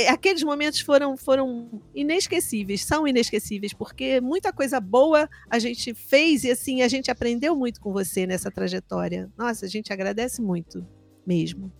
[0.08, 6.50] Aqueles momentos foram, foram inesquecíveis, são inesquecíveis, porque muita coisa boa a gente fez e
[6.50, 9.30] assim a gente aprendeu muito com você nessa trajetória.
[9.38, 10.84] Nossa, a gente agradece muito
[11.24, 11.70] mesmo.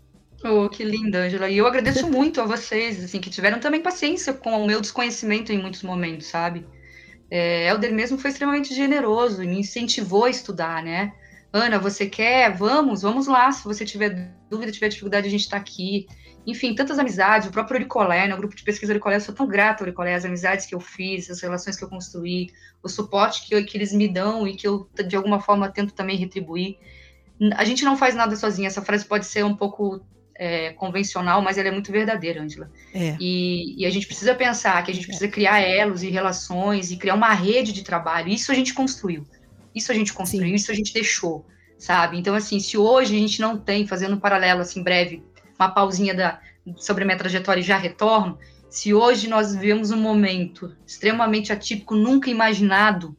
[0.45, 1.49] Oh, que linda, Angela.
[1.49, 5.53] E eu agradeço muito a vocês, assim, que tiveram também paciência com o meu desconhecimento
[5.53, 6.67] em muitos momentos, sabe?
[7.35, 11.15] é, Helder mesmo foi extremamente generoso, me incentivou a estudar, né?
[11.51, 12.55] Ana, você quer?
[12.55, 13.51] Vamos, vamos lá.
[13.51, 16.07] Se você tiver dúvida, tiver dificuldade, a gente está aqui.
[16.47, 19.47] Enfim, tantas amizades, o próprio Auricolé, né, o grupo de pesquisa Auricolé, eu sou tão
[19.47, 22.51] grata ao Auricolé, as amizades que eu fiz, as relações que eu construí,
[22.83, 25.95] o suporte que, eu, que eles me dão e que eu, de alguma forma, tento
[25.95, 26.77] também retribuir.
[27.55, 30.05] A gente não faz nada sozinha, essa frase pode ser um pouco
[30.43, 32.69] é, convencional, mas ela é muito verdadeira, Angela.
[32.93, 33.17] É.
[33.21, 36.97] E, e, a gente precisa pensar que a gente precisa criar elos e relações e
[36.97, 38.29] criar uma rede de trabalho.
[38.29, 39.25] Isso a gente construiu.
[39.73, 40.55] Isso a gente construiu, Sim.
[40.57, 41.47] isso a gente deixou,
[41.79, 42.19] sabe?
[42.19, 45.23] Então, assim, se hoje a gente não tem, fazendo um paralelo, assim, breve,
[45.57, 46.41] uma pausinha da,
[46.77, 48.37] sobre a minha trajetória e já retorno,
[48.69, 53.17] se hoje nós vivemos um momento extremamente atípico, nunca imaginado,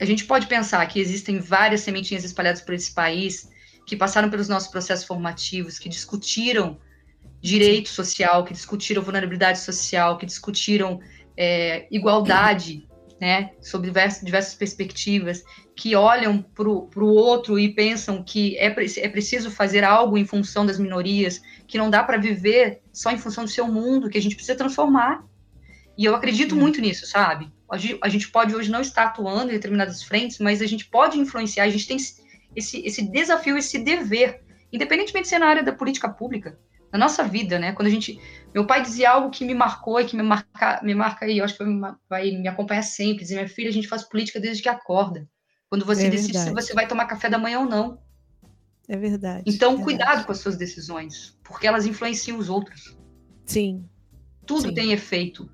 [0.00, 3.51] a gente pode pensar que existem várias sementinhas espalhadas por esse país,
[3.86, 6.78] que passaram pelos nossos processos formativos, que discutiram
[7.40, 11.00] direito social, que discutiram vulnerabilidade social, que discutiram
[11.36, 12.86] é, igualdade,
[13.20, 15.44] né, sob diversas, diversas perspectivas,
[15.76, 20.66] que olham para o outro e pensam que é, é preciso fazer algo em função
[20.66, 24.22] das minorias, que não dá para viver só em função do seu mundo, que a
[24.22, 25.24] gente precisa transformar.
[25.96, 27.48] E eu acredito muito nisso, sabe?
[28.02, 31.64] A gente pode hoje não estar atuando em determinadas frentes, mas a gente pode influenciar,
[31.64, 31.96] a gente tem
[32.54, 36.58] esse, esse desafio, esse dever, independentemente de ser na área da política pública,
[36.92, 37.72] na nossa vida, né?
[37.72, 38.20] Quando a gente.
[38.54, 41.44] Meu pai dizia algo que me marcou e que me marca, me marca aí, eu
[41.44, 41.64] acho que
[42.08, 43.22] vai me acompanhar sempre.
[43.22, 45.26] Dizia, minha filha, a gente faz política desde que acorda.
[45.70, 47.98] Quando você é decide se você vai tomar café da manhã ou não.
[48.86, 49.44] É verdade.
[49.46, 50.26] Então, é cuidado verdade.
[50.26, 52.94] com as suas decisões, porque elas influenciam os outros.
[53.46, 53.88] Sim.
[54.44, 54.74] Tudo Sim.
[54.74, 55.50] tem efeito.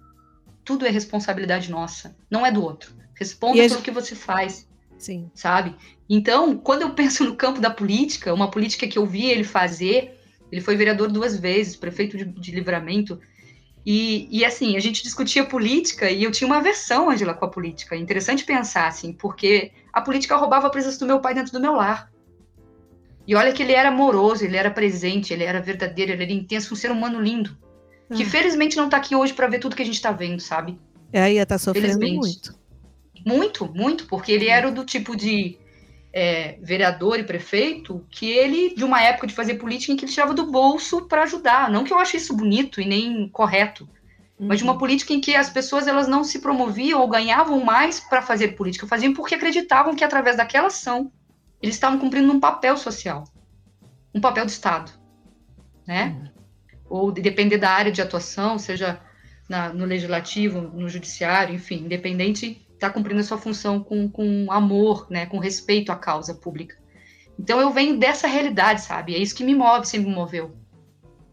[0.65, 2.97] Tudo é responsabilidade nossa, não é do outro.
[3.15, 4.68] Responda pelo que você faz.
[4.99, 5.31] Sim.
[5.35, 5.75] Sabe?
[6.09, 10.19] Então, quando eu penso no campo da política, uma política que eu vi ele fazer,
[10.51, 13.21] ele foi vereador duas vezes, prefeito de, de livramento,
[13.87, 17.49] E, e, assim, a gente discutia política e eu tinha uma aversão, Angela, com a
[17.49, 17.95] política.
[17.95, 21.61] É interessante pensar, assim, porque a política roubava a presença do meu pai dentro do
[21.61, 22.11] meu lar.
[23.27, 26.75] E olha que ele era amoroso, ele era presente, ele era verdadeiro, ele era intenso,
[26.75, 27.57] um ser humano lindo.
[28.15, 28.27] Que ah.
[28.27, 30.79] felizmente não tá aqui hoje para ver tudo que a gente tá vendo, sabe?
[31.13, 32.55] É, aí tá sofrendo muito.
[33.29, 35.59] Muito, muito, porque ele era do tipo de
[36.11, 40.13] é, vereador e prefeito que ele, de uma época de fazer política em que ele
[40.13, 41.71] tirava do bolso para ajudar.
[41.71, 43.87] Não que eu ache isso bonito e nem correto,
[44.39, 44.49] uhum.
[44.49, 44.79] mas de uma uhum.
[44.79, 48.87] política em que as pessoas elas não se promoviam ou ganhavam mais para fazer política,
[48.87, 51.13] faziam porque acreditavam que através daquela ação
[51.63, 53.25] eles estavam cumprindo um papel social,
[54.15, 54.91] um papel do Estado,
[55.87, 56.17] né?
[56.17, 56.29] Uhum.
[56.89, 58.99] Ou de depender da área de atuação, seja
[59.47, 65.07] na, no legislativo, no judiciário, enfim, independente está cumprindo a sua função com, com amor,
[65.11, 66.77] né, com respeito à causa pública.
[67.39, 69.15] Então eu venho dessa realidade, sabe?
[69.15, 70.57] É isso que me move, sempre me moveu.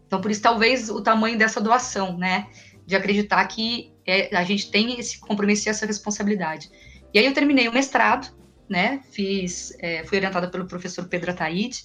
[0.06, 2.48] Então por isso talvez o tamanho dessa doação, né,
[2.84, 6.70] de acreditar que é, a gente tem esse compromisso e essa responsabilidade.
[7.12, 8.28] E aí eu terminei o mestrado,
[8.68, 9.00] né?
[9.10, 11.84] Fiz, é, fui orientada pelo professor Pedro Ataíde.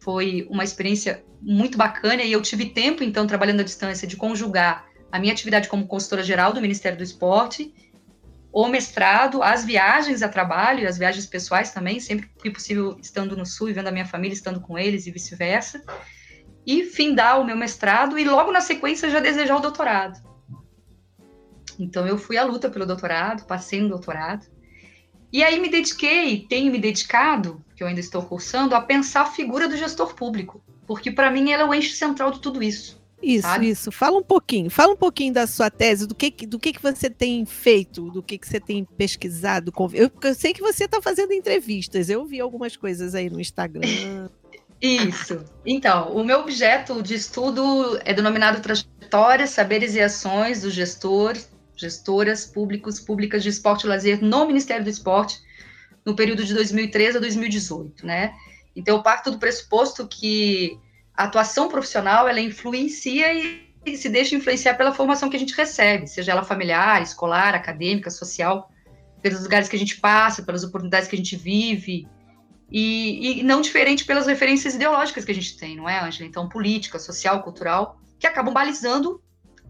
[0.00, 4.86] Foi uma experiência muito bacana e eu tive tempo, então, trabalhando à distância, de conjugar
[5.10, 7.72] a minha atividade como consultora geral do Ministério do Esporte
[8.52, 13.44] o mestrado, as viagens a trabalho, as viagens pessoais também, sempre que possível estando no
[13.44, 15.82] Sul e vendo a minha família, estando com eles e vice-versa.
[16.66, 20.20] E findar o meu mestrado e logo na sequência já desejar o doutorado.
[21.78, 24.46] Então eu fui à luta pelo doutorado, passei no doutorado.
[25.32, 29.30] E aí me dediquei, tenho me dedicado, que eu ainda estou cursando, a pensar a
[29.30, 32.97] figura do gestor público, porque para mim ela é o eixo central de tudo isso.
[33.22, 33.68] Isso, sabe?
[33.68, 33.90] isso.
[33.90, 37.10] Fala um pouquinho, fala um pouquinho da sua tese, do que, do que, que você
[37.10, 39.72] tem feito, do que, que você tem pesquisado.
[39.92, 43.80] Eu, eu sei que você está fazendo entrevistas, eu vi algumas coisas aí no Instagram.
[44.80, 45.44] Isso.
[45.66, 52.46] Então, o meu objeto de estudo é denominado Trajetórias, Saberes e Ações dos Gestores, Gestoras
[52.46, 55.40] Públicos, Públicas de Esporte e Lazer no Ministério do Esporte,
[56.04, 58.32] no período de 2013 a 2018, né?
[58.76, 60.78] Então, eu parto do pressuposto que
[61.18, 66.06] a atuação profissional ela influencia e, se deixa influenciar pela formação que a gente recebe,
[66.06, 68.70] seja ela familiar, escolar, acadêmica, social,
[69.20, 72.06] pelos lugares que a gente passa, pelas oportunidades que a gente vive,
[72.70, 76.28] e, e, não diferente pelas referências ideológicas que a gente tem, não é, Ângela?
[76.28, 79.20] Então, política, social, cultural, que acabam balizando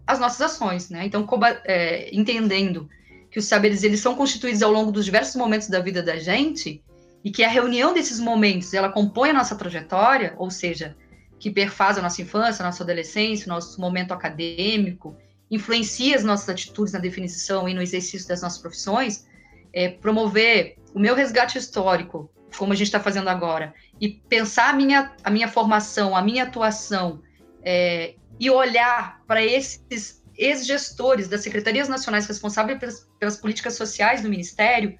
[0.05, 1.05] as nossas ações, né?
[1.05, 1.27] Então,
[1.65, 2.87] é, entendendo
[3.31, 6.83] que os saberes eles são constituídos ao longo dos diversos momentos da vida da gente
[7.23, 10.95] e que a reunião desses momentos ela compõe a nossa trajetória, ou seja,
[11.39, 15.15] que perfaz a nossa infância, a nossa adolescência, o nosso momento acadêmico,
[15.49, 19.25] influencia as nossas atitudes na definição e no exercício das nossas profissões,
[19.73, 24.73] é, promover o meu resgate histórico, como a gente está fazendo agora, e pensar a
[24.73, 27.21] minha, a minha formação, a minha atuação,
[27.63, 34.29] é, e olhar para esses ex-gestores das secretarias nacionais responsáveis pelas, pelas políticas sociais do
[34.29, 34.97] Ministério,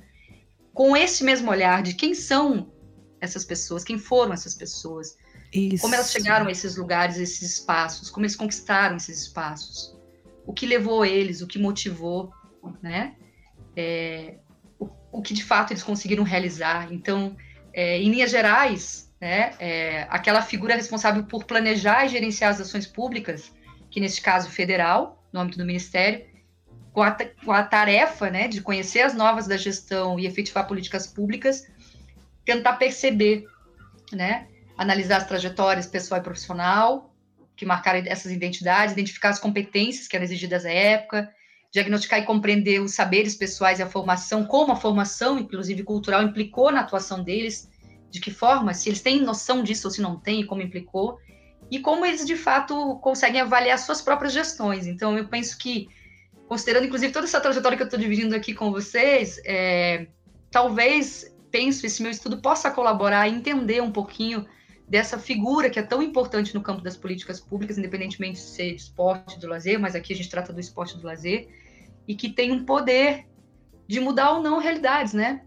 [0.74, 2.72] com esse mesmo olhar de quem são
[3.22, 5.18] essas pessoas, quem foram essas pessoas,
[5.54, 5.82] isso.
[5.82, 9.96] Como elas chegaram a esses lugares, esses espaços, como eles conquistaram esses espaços,
[10.46, 12.32] o que levou eles, o que motivou,
[12.82, 13.16] né?
[13.76, 14.36] É,
[14.80, 16.92] o, o, que de fato eles conseguiram realizar.
[16.92, 17.36] Então,
[17.74, 22.88] é, em linhas gerais, né, é, aquela figura responsável por planejar e gerenciar as ações
[22.88, 23.52] públicas,
[23.90, 26.26] que neste caso federal, no âmbito do Ministério,
[26.92, 27.12] com a,
[27.46, 31.68] com a tarefa né, de conhecer as novas da gestão e efetivar políticas públicas,
[32.44, 33.46] tentar perceber
[34.12, 34.48] né,
[34.80, 37.14] analisar as trajetórias pessoal e profissional,
[37.54, 41.30] que marcaram essas identidades, identificar as competências que eram exigidas à época,
[41.70, 46.72] diagnosticar e compreender os saberes pessoais e a formação, como a formação, inclusive cultural, implicou
[46.72, 47.70] na atuação deles,
[48.10, 51.20] de que forma, se eles têm noção disso ou se não têm, como implicou,
[51.70, 54.88] e como eles de fato conseguem avaliar suas próprias gestões.
[54.88, 55.90] Então, eu penso que,
[56.48, 60.08] considerando inclusive toda essa trajetória que eu estou dividindo aqui com vocês, é,
[60.50, 64.48] talvez penso esse meu estudo possa colaborar e entender um pouquinho
[64.90, 68.82] dessa figura que é tão importante no campo das políticas públicas, independentemente de ser de
[68.82, 71.48] esporte, do lazer, mas aqui a gente trata do esporte do lazer,
[72.08, 73.28] e que tem um poder
[73.88, 75.44] de mudar ou não realidades, né?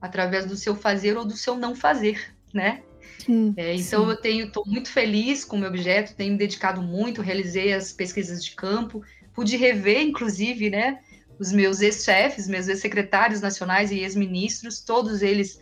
[0.00, 2.82] Através do seu fazer ou do seu não fazer, né?
[3.18, 4.10] Sim, é, então sim.
[4.10, 7.92] eu tenho, estou muito feliz com o meu objeto, tenho me dedicado muito, realizei as
[7.92, 9.02] pesquisas de campo,
[9.34, 11.00] pude rever, inclusive, né,
[11.38, 15.60] os meus ex-chefes, meus ex-secretários nacionais e ex-ministros, todos eles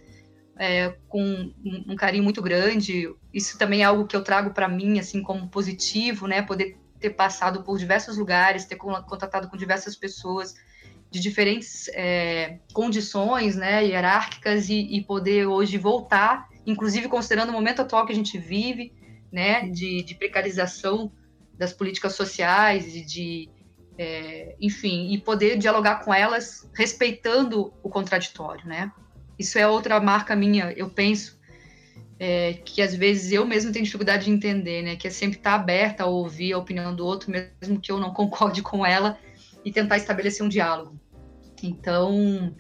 [0.59, 3.13] é, com um, carinho muito grande.
[3.33, 6.43] Isso também é algo que eu trago para mim, assim, como positivo, né?
[6.43, 10.55] Poder ter passado por diversos lugares, ter contatado com diversas pessoas
[11.11, 17.83] de diferentes é, condições, né, hierárquicas e, e, poder hoje voltar, inclusive considerando o momento
[17.83, 18.93] atual que a gente vive,
[19.31, 21.13] né, de, de precarização
[21.57, 23.49] das políticas sociais e de,
[23.97, 28.91] é, enfim, e poder dialogar com elas respeitando o contraditório, né?
[29.39, 31.39] Isso é outra marca minha, eu penso,
[32.19, 34.97] é, que às vezes eu mesmo tenho dificuldade de entender, né?
[34.97, 38.13] Que é sempre estar aberta a ouvir a opinião do outro, mesmo que eu não
[38.15, 39.19] concorde com ela,
[39.65, 40.99] e tentar estabelecer um diálogo.
[41.63, 42.55] Então,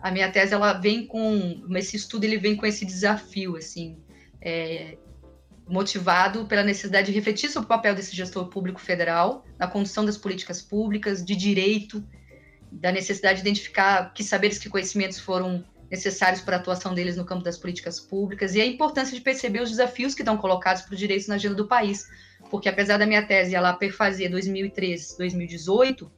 [0.00, 3.98] a minha tese ela vem com esse estudo ele vem com esse desafio, assim,
[4.40, 4.96] é,
[5.66, 10.18] motivado pela necessidade de refletir sobre o papel desse gestor público federal na condução das
[10.18, 12.04] políticas públicas, de direito,
[12.70, 17.24] da necessidade de identificar que saberes, que conhecimentos foram necessários para a atuação deles no
[17.24, 20.92] campo das políticas públicas e a importância de perceber os desafios que estão colocados para
[20.92, 22.08] os direitos na agenda do país,
[22.50, 26.10] porque apesar da minha tese ela perfazer 2013, 2018,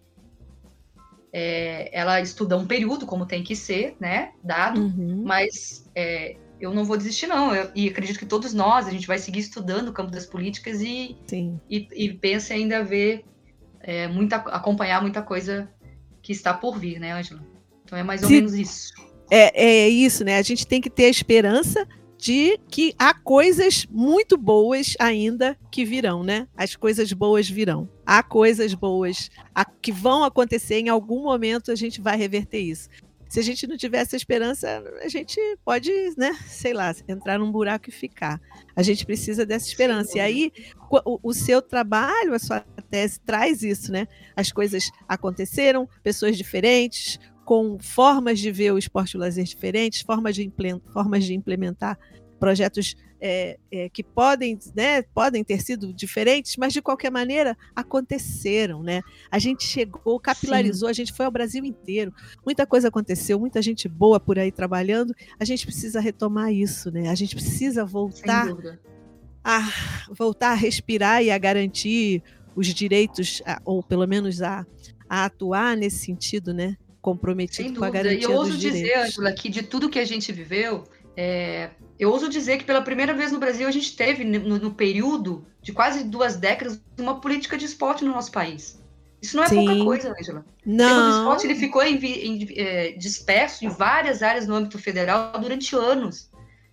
[1.32, 5.22] é, ela estuda um período como tem que ser, né, dado, uhum.
[5.24, 9.06] mas é, eu não vou desistir não, eu, e acredito que todos nós a gente
[9.06, 11.16] vai seguir estudando o campo das políticas e
[11.70, 13.24] e, e pensa ainda ver
[13.80, 15.68] é, muita acompanhar muita coisa
[16.20, 17.42] que está por vir, né, Ângela?
[17.84, 18.92] Então é mais ou menos isso
[19.34, 20.36] é, é isso, né?
[20.36, 25.86] A gente tem que ter a esperança de que há coisas muito boas ainda que
[25.86, 26.46] virão, né?
[26.54, 27.88] As coisas boas virão.
[28.04, 29.30] Há coisas boas
[29.80, 32.90] que vão acontecer em algum momento a gente vai reverter isso.
[33.26, 37.50] Se a gente não tiver essa esperança, a gente pode, né, sei lá, entrar num
[37.50, 38.38] buraco e ficar.
[38.76, 40.18] A gente precisa dessa esperança.
[40.18, 40.52] E aí,
[41.06, 42.60] o, o seu trabalho, a sua
[42.90, 44.06] tese traz isso, né?
[44.36, 50.02] As coisas aconteceram, pessoas diferentes, com formas de ver o esporte e o lazer diferentes,
[50.02, 50.50] formas de,
[50.92, 51.98] formas de implementar
[52.38, 58.82] projetos é, é, que podem, né, podem ter sido diferentes, mas de qualquer maneira aconteceram,
[58.82, 59.00] né?
[59.30, 60.90] A gente chegou, capilarizou, Sim.
[60.90, 62.12] a gente foi ao Brasil inteiro,
[62.44, 65.14] muita coisa aconteceu, muita gente boa por aí trabalhando.
[65.38, 67.08] A gente precisa retomar isso, né?
[67.10, 68.48] A gente precisa voltar
[69.44, 69.60] a
[70.10, 72.24] voltar a respirar e a garantir
[72.56, 74.66] os direitos, ou pelo menos a,
[75.08, 76.76] a atuar nesse sentido, né?
[77.02, 79.18] Comprometido com a garantia e eu ouso dos dizer, direitos.
[79.18, 80.84] Angela, que de tudo que a gente viveu,
[81.16, 84.72] é, eu ouso dizer que pela primeira vez no Brasil a gente teve, no, no,
[84.72, 88.80] período de quase duas décadas, uma política de esporte no nosso país.
[89.20, 89.66] Isso não é Sim.
[89.66, 90.46] pouca coisa, Angela.
[90.64, 91.06] Não.
[91.06, 95.74] O esporte ele ficou em, em, é, disperso em várias áreas no âmbito federal durante
[95.74, 96.30] anos.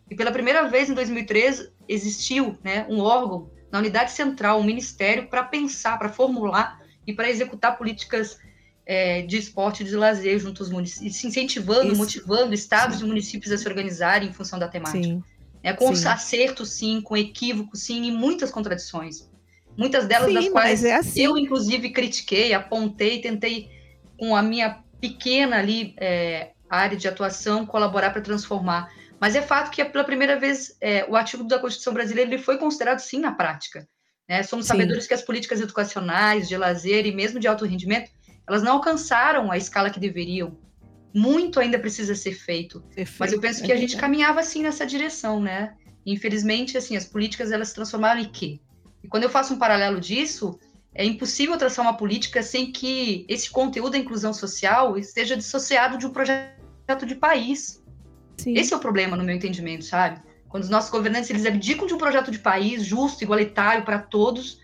[0.09, 5.27] E pela primeira vez, em 2013, existiu né, um órgão na unidade central, um ministério,
[5.27, 8.39] para pensar, para formular e para executar políticas
[8.89, 11.97] é, de esporte e de lazer junto aos municípios, incentivando, Isso.
[11.97, 13.05] motivando estados sim.
[13.05, 15.03] e municípios a se organizarem em função da temática.
[15.03, 15.23] Sim.
[15.61, 16.07] É, com sim.
[16.07, 19.29] acerto, sim, com equívoco, sim, e muitas contradições.
[19.77, 21.21] Muitas delas sim, das quais é assim.
[21.21, 23.69] eu, inclusive, critiquei, apontei, tentei,
[24.17, 28.91] com a minha pequena ali é, área de atuação, colaborar para transformar.
[29.19, 32.57] Mas é fato que, pela primeira vez, é, o artigo da Constituição brasileira ele foi
[32.57, 33.87] considerado, sim, na prática.
[34.27, 34.41] Né?
[34.41, 38.09] Somos sabedores que as políticas educacionais, de lazer e mesmo de alto rendimento
[38.49, 40.57] elas não alcançaram a escala que deveriam.
[41.13, 42.83] Muito ainda precisa ser feito.
[43.17, 45.75] Mas eu penso que a gente caminhava assim nessa direção, né?
[46.05, 48.59] infelizmente, assim, as políticas elas se transformaram em quê?
[49.03, 50.59] E quando eu faço um paralelo disso,
[50.93, 56.05] é impossível traçar uma política sem que esse conteúdo da inclusão social esteja dissociado de
[56.05, 57.83] um projeto de país.
[58.37, 58.57] Sim.
[58.57, 60.21] Esse é o problema, no meu entendimento, sabe?
[60.47, 64.59] Quando os nossos governantes eles abdicam de um projeto de país justo, igualitário para todos,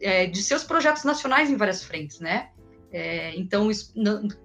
[0.00, 2.50] é, de seus projetos nacionais em várias frentes, né?
[2.92, 3.68] É, então,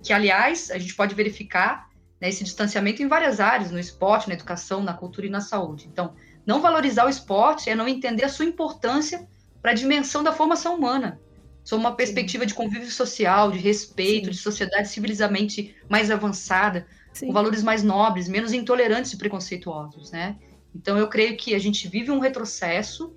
[0.04, 1.90] que aliás, a gente pode verificar
[2.20, 5.88] né, esse distanciamento em várias áreas, no esporte, na educação, na cultura e na saúde.
[5.92, 6.14] Então,
[6.46, 9.28] não valorizar o esporte é não entender a sua importância
[9.62, 11.20] para a dimensão da formação humana,
[11.64, 12.48] sob uma perspectiva Sim.
[12.50, 14.32] de convívio social, de respeito, Sim.
[14.32, 17.28] de sociedade civilizamente mais avançada, Sim.
[17.28, 20.38] com valores mais nobres, menos intolerantes e preconceituosos, né?
[20.76, 23.16] Então, eu creio que a gente vive um retrocesso,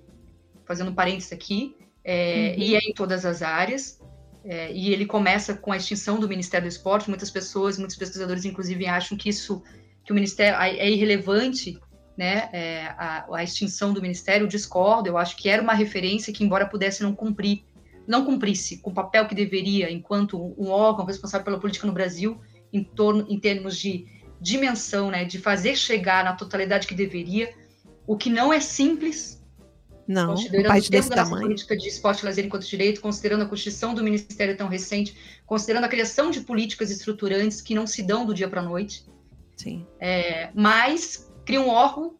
[0.65, 2.63] fazendo um parênteses aqui, é, uhum.
[2.63, 3.99] e é em todas as áreas,
[4.43, 7.09] é, e ele começa com a extinção do Ministério do Esporte.
[7.09, 9.61] Muitas pessoas, muitos pesquisadores, inclusive, acham que isso,
[10.03, 11.79] que o Ministério é irrelevante,
[12.17, 12.49] né?
[12.53, 14.45] É, a, a, extinção do Ministério.
[14.45, 15.09] Eu discordo.
[15.09, 17.63] Eu acho que era uma referência que, embora pudesse não cumprir,
[18.07, 22.39] não cumprisse com o papel que deveria, enquanto um órgão responsável pela política no Brasil,
[22.71, 24.05] em torno, em termos de
[24.39, 25.25] dimensão, né?
[25.25, 27.53] De fazer chegar na totalidade que deveria,
[28.07, 29.38] o que não é simples
[30.09, 33.93] não, considerando o tempo da política de esporte e lazer enquanto direito, considerando a constituição
[33.93, 38.33] do Ministério tão recente, considerando a criação de políticas estruturantes que não se dão do
[38.33, 39.05] dia para a noite.
[39.55, 39.85] Sim.
[39.99, 42.15] É, mas cria um órgão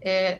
[0.00, 0.38] é,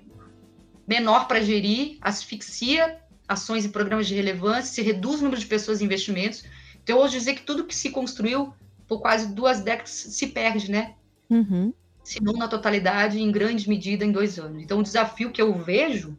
[0.86, 5.80] menor para gerir, asfixia ações e programas de relevância, se reduz o número de pessoas
[5.80, 6.44] e investimentos.
[6.84, 8.54] Então, eu ouso dizer que tudo que se construiu
[8.86, 10.94] por quase duas décadas se perde, né?
[11.28, 11.74] Uhum.
[12.04, 14.62] Se não na totalidade, em grande medida, em dois anos.
[14.62, 16.16] Então, o desafio que eu vejo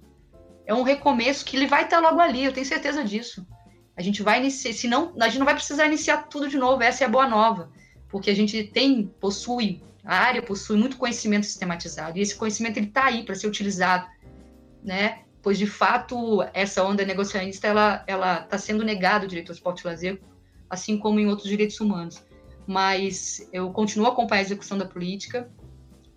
[0.65, 3.45] é um recomeço que ele vai estar logo ali, eu tenho certeza disso.
[3.95, 7.03] A gente vai iniciar, senão a gente não vai precisar iniciar tudo de novo, essa
[7.03, 7.71] é a boa nova,
[8.09, 12.87] porque a gente tem, possui, a área possui muito conhecimento sistematizado, e esse conhecimento ele
[12.87, 14.07] está aí para ser utilizado,
[14.83, 15.23] né?
[15.41, 19.85] Pois de fato essa onda negociacionista ela ela está sendo negada o direito ao esporte
[19.85, 20.21] lazer,
[20.69, 22.23] assim como em outros direitos humanos.
[22.65, 25.51] Mas eu continuo a acompanhar a execução da política,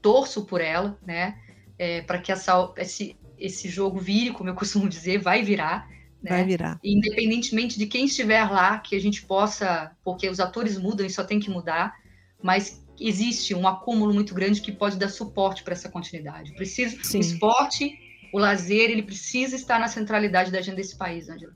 [0.01, 1.37] torço por ela, né?
[1.79, 5.89] É, para que essa, esse, esse jogo vire, como eu costumo dizer, vai virar.
[6.23, 6.31] Né?
[6.31, 6.79] Vai virar.
[6.83, 11.25] Independentemente de quem estiver lá, que a gente possa, porque os atores mudam e só
[11.25, 11.95] tem que mudar,
[12.43, 16.55] mas existe um acúmulo muito grande que pode dar suporte para essa continuidade.
[16.55, 17.99] Preciso, o esporte,
[18.33, 21.55] o lazer, ele precisa estar na centralidade da agenda desse país, Angela.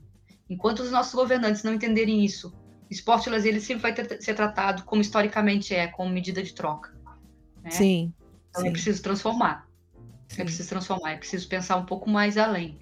[0.49, 2.53] Enquanto os nossos governantes não entenderem isso,
[2.89, 6.53] esporte e lazer ele sempre vai ter, ser tratado como historicamente é, como medida de
[6.53, 6.93] troca.
[7.63, 7.71] Né?
[7.71, 8.13] Sim.
[8.49, 8.67] Então sim.
[8.67, 9.67] é preciso transformar.
[10.31, 10.41] Sim.
[10.41, 12.79] É preciso transformar, é preciso pensar um pouco mais além.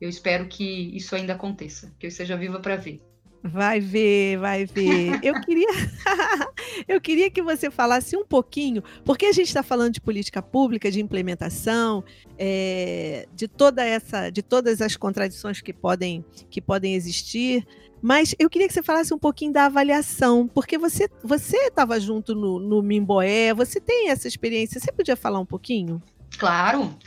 [0.00, 3.00] Eu espero que isso ainda aconteça, que eu seja viva para ver.
[3.42, 5.18] Vai ver, vai ver.
[5.22, 5.66] Eu queria,
[6.86, 10.90] eu queria que você falasse um pouquinho, porque a gente está falando de política pública,
[10.90, 12.04] de implementação,
[12.38, 17.66] é, de toda essa, de todas as contradições que podem, que podem existir.
[18.00, 22.34] Mas eu queria que você falasse um pouquinho da avaliação, porque você você estava junto
[22.34, 24.78] no, no Mimboé, você tem essa experiência.
[24.78, 26.00] Você podia falar um pouquinho?
[26.38, 26.98] Claro.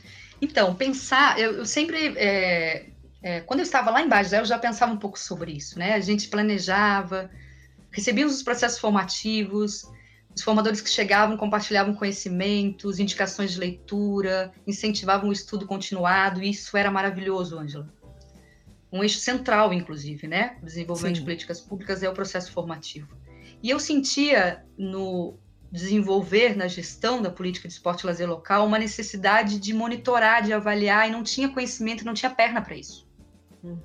[0.41, 2.89] Então, pensar, eu, eu sempre, é,
[3.21, 5.93] é, quando eu estava lá embaixo, eu já pensava um pouco sobre isso, né?
[5.93, 7.29] A gente planejava,
[7.91, 9.83] recebíamos os processos formativos,
[10.35, 16.75] os formadores que chegavam compartilhavam conhecimentos, indicações de leitura, incentivavam o estudo continuado, e isso
[16.75, 17.87] era maravilhoso, Ângela.
[18.91, 20.57] Um eixo central, inclusive, né?
[20.61, 21.21] O desenvolvimento Sim.
[21.21, 23.07] de políticas públicas é o processo formativo.
[23.61, 25.39] E eu sentia no
[25.73, 30.53] desenvolver na gestão da política de esporte e lazer local uma necessidade de monitorar, de
[30.53, 33.09] avaliar, e não tinha conhecimento, não tinha perna para isso.
[33.63, 33.79] Hum.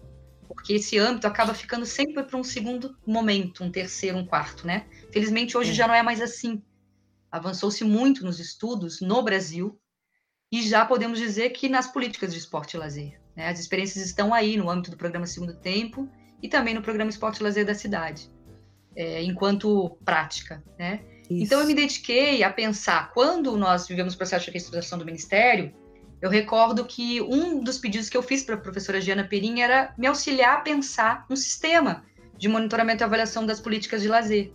[0.46, 4.86] Porque esse âmbito acaba ficando sempre para um segundo momento, um terceiro, um quarto, né?
[5.10, 5.74] Felizmente hoje é.
[5.74, 6.62] já não é mais assim.
[7.32, 9.80] Avançou-se muito nos estudos no Brasil
[10.52, 13.18] e já podemos dizer que nas políticas de esporte e lazer.
[13.34, 13.48] Né?
[13.48, 16.06] As experiências estão aí no âmbito do programa Segundo Tempo
[16.42, 18.30] e também no programa Esporte e Lazer da cidade,
[18.94, 21.00] é, enquanto prática, né?
[21.30, 21.44] Isso.
[21.44, 25.72] Então eu me dediquei a pensar, quando nós vivemos o processo de reestruturação do Ministério,
[26.20, 29.94] eu recordo que um dos pedidos que eu fiz para a professora Giana Perim era
[29.96, 32.02] me auxiliar a pensar um sistema
[32.36, 34.52] de monitoramento e avaliação das políticas de lazer.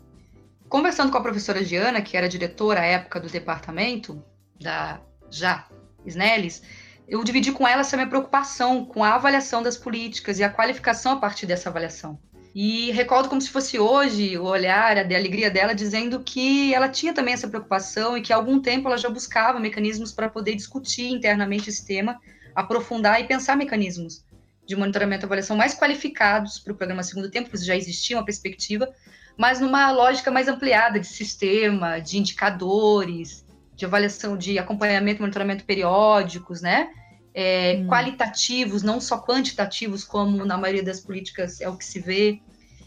[0.68, 4.24] Conversando com a professora Giana, que era diretora à época do departamento,
[4.60, 5.00] da
[5.30, 5.68] já
[6.06, 6.62] Snelles,
[7.08, 11.14] eu dividi com ela essa minha preocupação com a avaliação das políticas e a qualificação
[11.14, 12.20] a partir dessa avaliação.
[12.56, 17.12] E recordo como se fosse hoje o olhar, a, alegria dela, dizendo que ela tinha
[17.12, 21.08] também essa preocupação e que há algum tempo ela já buscava mecanismos para poder discutir
[21.08, 22.20] internamente esse tema,
[22.54, 24.24] aprofundar e pensar mecanismos
[24.68, 28.26] de monitoramento e avaliação mais qualificados para o programa Segundo Tempo, porque já existia uma
[28.26, 28.88] perspectiva,
[29.36, 33.44] mas numa lógica mais ampliada de sistema, de indicadores,
[33.76, 36.90] de avaliação, de acompanhamento e monitoramento periódicos, né?
[37.34, 37.88] É, hum.
[37.88, 42.42] qualitativos, não só quantitativos, como na maioria das políticas é o que se vê.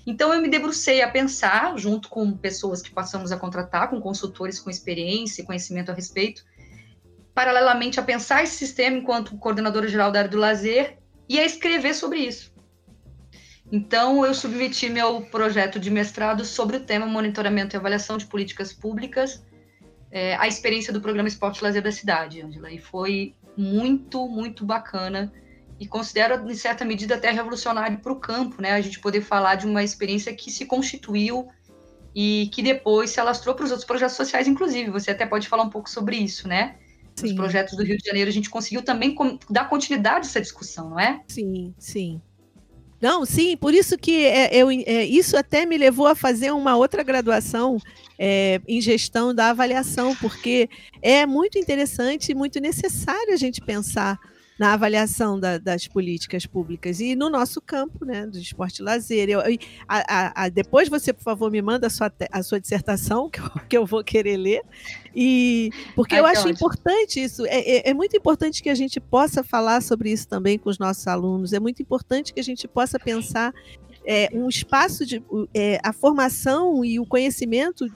[0.07, 4.61] Então, eu me debrucei a pensar, junto com pessoas que passamos a contratar, com consultores
[4.61, 6.45] com experiência e conhecimento a respeito,
[7.35, 11.93] paralelamente a pensar esse sistema enquanto coordenadora geral da área do lazer e a escrever
[11.95, 12.55] sobre isso.
[13.71, 18.73] Então, eu submeti meu projeto de mestrado sobre o tema monitoramento e avaliação de políticas
[18.73, 19.45] públicas,
[20.09, 24.65] é, a experiência do programa Esporte e Lazer da cidade, Angela, e foi muito, muito
[24.65, 25.33] bacana
[25.79, 28.73] e considero, em certa medida, até revolucionário para o campo, né?
[28.73, 31.49] A gente poder falar de uma experiência que se constituiu
[32.15, 34.91] e que depois se alastrou para os outros projetos sociais, inclusive.
[34.91, 36.77] Você até pode falar um pouco sobre isso, né?
[37.15, 37.27] Sim.
[37.27, 39.15] Os projetos do Rio de Janeiro, a gente conseguiu também
[39.51, 41.23] dar continuidade a essa discussão, não é?
[41.29, 42.21] Sim, sim.
[43.01, 46.77] Não, sim, por isso que é, eu, é, isso até me levou a fazer uma
[46.77, 47.79] outra graduação
[48.19, 50.69] é, em gestão da avaliação, porque
[51.03, 54.19] é muito interessante e muito necessário a gente pensar
[54.59, 59.29] na avaliação da, das políticas públicas e no nosso campo, né, do esporte e lazer.
[59.29, 59.41] Eu,
[59.87, 63.51] a, a, depois você, por favor, me manda a sua, a sua dissertação, que eu,
[63.69, 64.63] que eu vou querer ler,
[65.15, 66.55] e porque Ai, eu acho ótimo.
[66.55, 70.59] importante isso, é, é, é, muito importante que a gente possa falar sobre isso também
[70.59, 73.53] com os nossos alunos, é muito importante que a gente possa pensar
[74.07, 77.87] é, um espaço de é, a formação e o conhecimento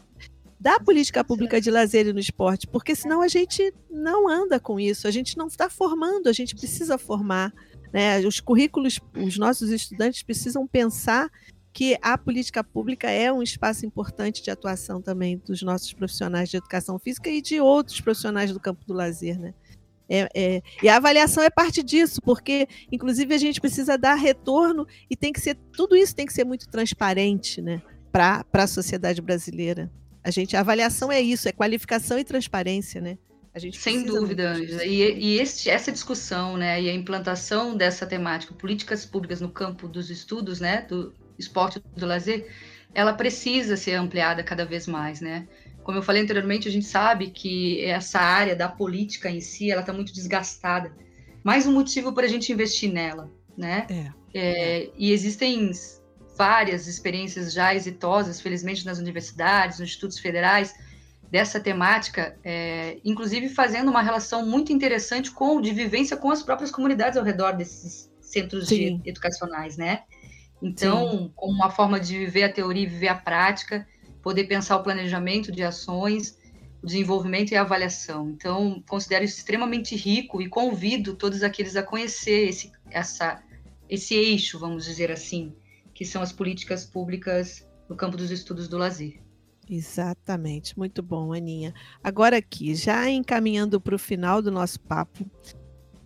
[0.60, 4.78] da política pública de lazer e no esporte, porque senão a gente não anda com
[4.78, 7.50] isso, a gente não está formando, a gente precisa formar.
[7.90, 8.18] Né?
[8.20, 11.30] Os currículos, os nossos estudantes precisam pensar
[11.72, 16.58] que a política pública é um espaço importante de atuação também dos nossos profissionais de
[16.58, 19.38] educação física e de outros profissionais do campo do lazer.
[19.38, 19.54] Né?
[20.10, 24.86] É, é, e a avaliação é parte disso, porque, inclusive, a gente precisa dar retorno
[25.08, 27.80] e tem que ser tudo isso tem que ser muito transparente, né,
[28.12, 29.90] para a sociedade brasileira.
[30.22, 33.18] A gente, a avaliação é isso, é qualificação e transparência, né?
[33.72, 34.84] Sem dúvida, Ângela.
[34.84, 39.88] E, e este, essa discussão, né, e a implantação dessa temática, políticas públicas no campo
[39.88, 42.48] dos estudos, né, do esporte do lazer,
[42.94, 45.48] ela precisa ser ampliada cada vez mais, né?
[45.82, 49.80] Como eu falei anteriormente, a gente sabe que essa área da política em si, ela
[49.80, 50.92] está muito desgastada.
[51.42, 53.86] Mais um motivo para a gente investir nela, né?
[53.90, 54.20] É.
[54.32, 55.70] É, e existem
[56.40, 60.74] várias experiências já exitosas, felizmente, nas universidades, nos institutos federais,
[61.30, 66.70] dessa temática, é, inclusive fazendo uma relação muito interessante com de vivência com as próprias
[66.70, 70.04] comunidades ao redor desses centros de, educacionais, né?
[70.62, 71.32] Então, Sim.
[71.36, 73.86] como uma forma de viver a teoria e viver a prática,
[74.22, 76.38] poder pensar o planejamento de ações,
[76.82, 78.30] o desenvolvimento e a avaliação.
[78.30, 83.42] Então, considero isso extremamente rico e convido todos aqueles a conhecer esse, essa,
[83.90, 85.54] esse eixo, vamos dizer assim,
[86.00, 89.20] que são as políticas públicas no campo dos estudos do lazer.
[89.68, 91.74] Exatamente, muito bom, Aninha.
[92.02, 95.30] Agora aqui, já encaminhando para o final do nosso papo,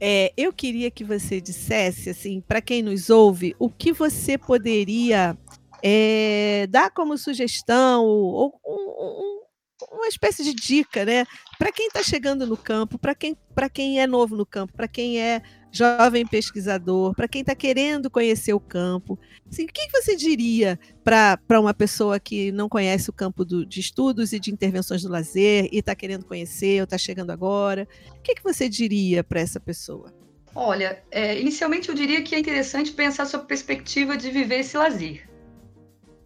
[0.01, 5.38] é, eu queria que você dissesse, assim, para quem nos ouve, o que você poderia
[5.80, 9.43] é, dar como sugestão ou um, um,
[9.91, 11.25] uma espécie de dica, né,
[11.59, 13.37] para quem está chegando no campo, para quem,
[13.72, 15.43] quem é novo no campo, para quem é
[15.75, 19.18] jovem pesquisador, para quem está querendo conhecer o campo.
[19.51, 23.81] Assim, o que você diria para uma pessoa que não conhece o campo do, de
[23.81, 27.89] estudos e de intervenções do lazer e está querendo conhecer ou está chegando agora?
[28.16, 30.14] O que, que você diria para essa pessoa?
[30.55, 34.77] Olha, é, inicialmente eu diria que é interessante pensar sobre a perspectiva de viver esse
[34.77, 35.29] lazer.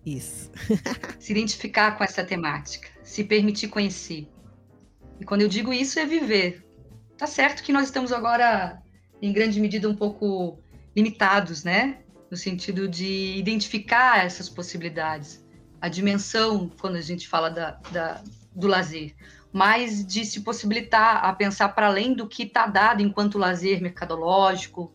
[0.05, 0.51] Isso.
[1.19, 4.29] se identificar com essa temática, se permitir conhecer.
[5.19, 6.63] E quando eu digo isso, é viver.
[7.17, 8.83] Tá certo que nós estamos agora
[9.23, 10.59] em grande medida, um pouco
[10.95, 12.01] limitados, né?
[12.31, 15.43] No sentido de identificar essas possibilidades,
[15.81, 18.23] a dimensão, quando a gente fala da, da
[18.55, 19.15] do lazer,
[19.51, 24.93] mas de se possibilitar a pensar para além do que está dado enquanto lazer mercadológico,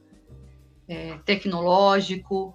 [0.88, 2.54] é, tecnológico,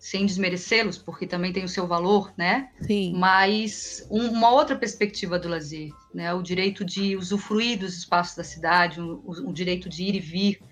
[0.00, 2.70] sem desmerecê-los, porque também tem o seu valor, né?
[2.80, 3.12] Sim.
[3.14, 6.32] Mas um, uma outra perspectiva do lazer, né?
[6.32, 10.62] O direito de usufruir dos espaços da cidade, o, o direito de ir e vir,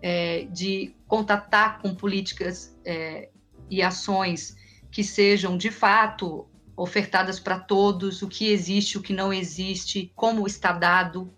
[0.00, 3.28] é, de contatar com políticas é,
[3.68, 4.56] e ações
[4.90, 10.46] que sejam de fato ofertadas para todos, o que existe, o que não existe, como
[10.46, 11.30] está dado,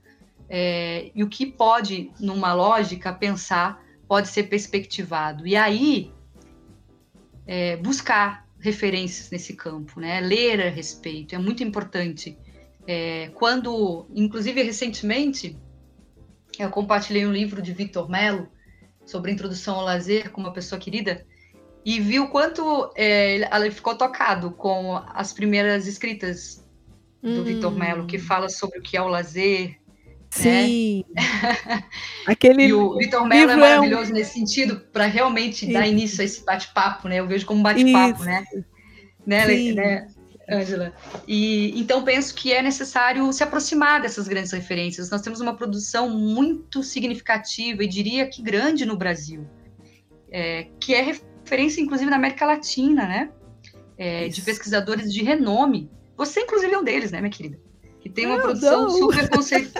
[0.49, 5.45] é, e o que pode, numa lógica, pensar, pode ser perspectivado.
[5.45, 6.13] E aí,
[7.47, 10.21] é, buscar referências nesse campo, né?
[10.21, 12.39] ler a respeito, é muito importante.
[12.87, 15.57] É, quando, inclusive recentemente,
[16.59, 18.49] eu compartilhei um livro de Victor Mello
[19.05, 21.27] sobre introdução ao lazer com uma pessoa querida
[21.85, 26.65] e viu quanto é, ela ficou tocado com as primeiras escritas
[27.21, 27.45] do hum.
[27.45, 29.81] Victor Mello, que fala sobre o que é o lazer.
[30.37, 30.67] Né?
[30.67, 31.05] Sim.
[31.15, 31.85] Né?
[32.27, 34.17] Aquele e o Victor Mello é maravilhoso é um...
[34.17, 35.75] nesse sentido para realmente Isso.
[35.75, 37.17] dar início a esse bate-papo, né?
[37.17, 38.45] Eu vejo como bate-papo, né?
[39.27, 39.73] Né, Sim.
[39.75, 40.09] né?
[40.49, 40.93] Angela.
[41.27, 45.11] E então penso que é necessário se aproximar dessas grandes referências.
[45.11, 49.47] Nós temos uma produção muito significativa e diria que grande no Brasil,
[50.31, 53.31] é, que é referência inclusive na América Latina, né?
[53.97, 55.91] É, de pesquisadores de renome.
[56.17, 57.59] Você inclusive é um deles, né, minha querida?
[58.03, 59.29] Que tem uma produção super,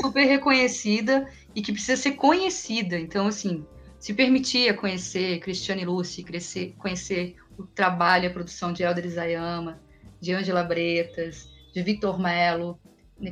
[0.01, 2.99] super reconhecida e que precisa ser conhecida.
[2.99, 3.67] Então, assim,
[3.99, 9.81] se permitir conhecer Cristiane Lucy, crescer, conhecer o trabalho e a produção de Elder Isayama,
[10.21, 12.79] de Angela Bretas, de Victor Mello,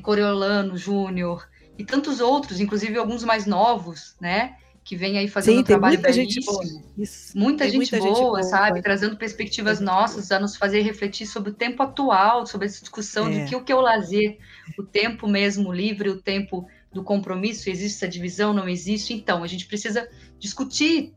[0.02, 4.56] Coriolano Júnior e tantos outros, inclusive alguns mais novos, né?
[4.82, 6.64] Que vem aí fazendo Sim, um trabalho muita gente boa.
[6.96, 7.38] Isso.
[7.38, 8.82] Muita, gente, muita boa, gente boa, sabe?
[8.82, 13.30] Trazendo perspectivas nossas a nos fazer refletir sobre o tempo atual, sobre essa discussão é.
[13.30, 14.38] de que o que é o lazer,
[14.78, 19.14] o tempo mesmo livre, o tempo do compromisso, existe essa divisão, não existe?
[19.14, 20.08] Então, a gente precisa
[20.38, 21.14] discutir,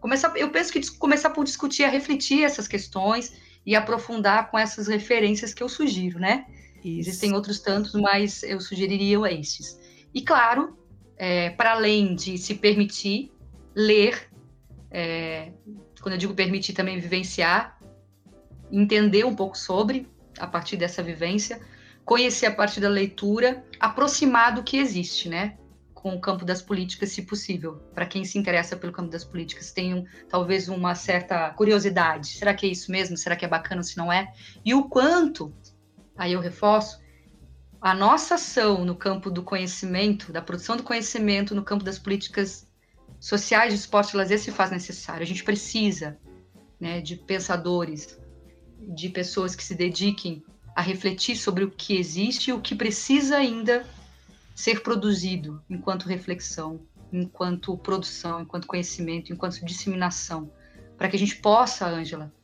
[0.00, 3.32] começar, eu penso que começar por discutir, a refletir essas questões,
[3.66, 6.46] e aprofundar com essas referências que eu sugiro, né?
[6.84, 7.00] Isso.
[7.00, 9.76] Existem outros tantos, mas eu sugeriria estes.
[10.14, 10.78] E claro,
[11.16, 13.32] é, para além de se permitir
[13.74, 14.30] ler,
[14.90, 15.52] é,
[16.00, 17.78] quando eu digo permitir também vivenciar,
[18.70, 20.08] entender um pouco sobre,
[20.38, 21.60] a partir dessa vivência,
[22.04, 25.56] conhecer a partir da leitura, aproximar do que existe, né?
[26.06, 27.82] com o campo das políticas, se possível.
[27.92, 32.28] Para quem se interessa pelo campo das políticas, tem um, talvez uma certa curiosidade.
[32.28, 33.16] Será que é isso mesmo?
[33.16, 34.32] Será que é bacana se não é?
[34.64, 35.52] E o quanto,
[36.16, 37.00] aí eu reforço,
[37.86, 42.68] a nossa ação no campo do conhecimento, da produção do conhecimento, no campo das políticas
[43.20, 45.22] sociais de esporte e lazer se faz necessário.
[45.22, 46.18] A gente precisa
[46.80, 48.18] né, de pensadores,
[48.80, 50.42] de pessoas que se dediquem
[50.74, 53.86] a refletir sobre o que existe e o que precisa ainda
[54.52, 56.80] ser produzido enquanto reflexão,
[57.12, 60.50] enquanto produção, enquanto conhecimento, enquanto disseminação,
[60.98, 62.34] para que a gente possa, Ângela,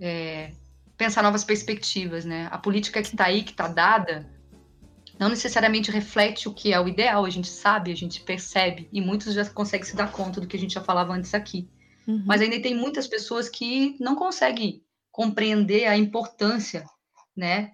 [0.00, 0.50] é,
[0.96, 2.48] pensar novas perspectivas, né?
[2.50, 4.28] A política que está aí, que está dada,
[5.18, 9.00] não necessariamente reflete o que é o ideal, a gente sabe, a gente percebe, e
[9.00, 11.68] muitos já conseguem se dar conta do que a gente já falava antes aqui.
[12.06, 12.22] Uhum.
[12.26, 16.84] Mas ainda tem muitas pessoas que não conseguem compreender a importância,
[17.36, 17.72] né,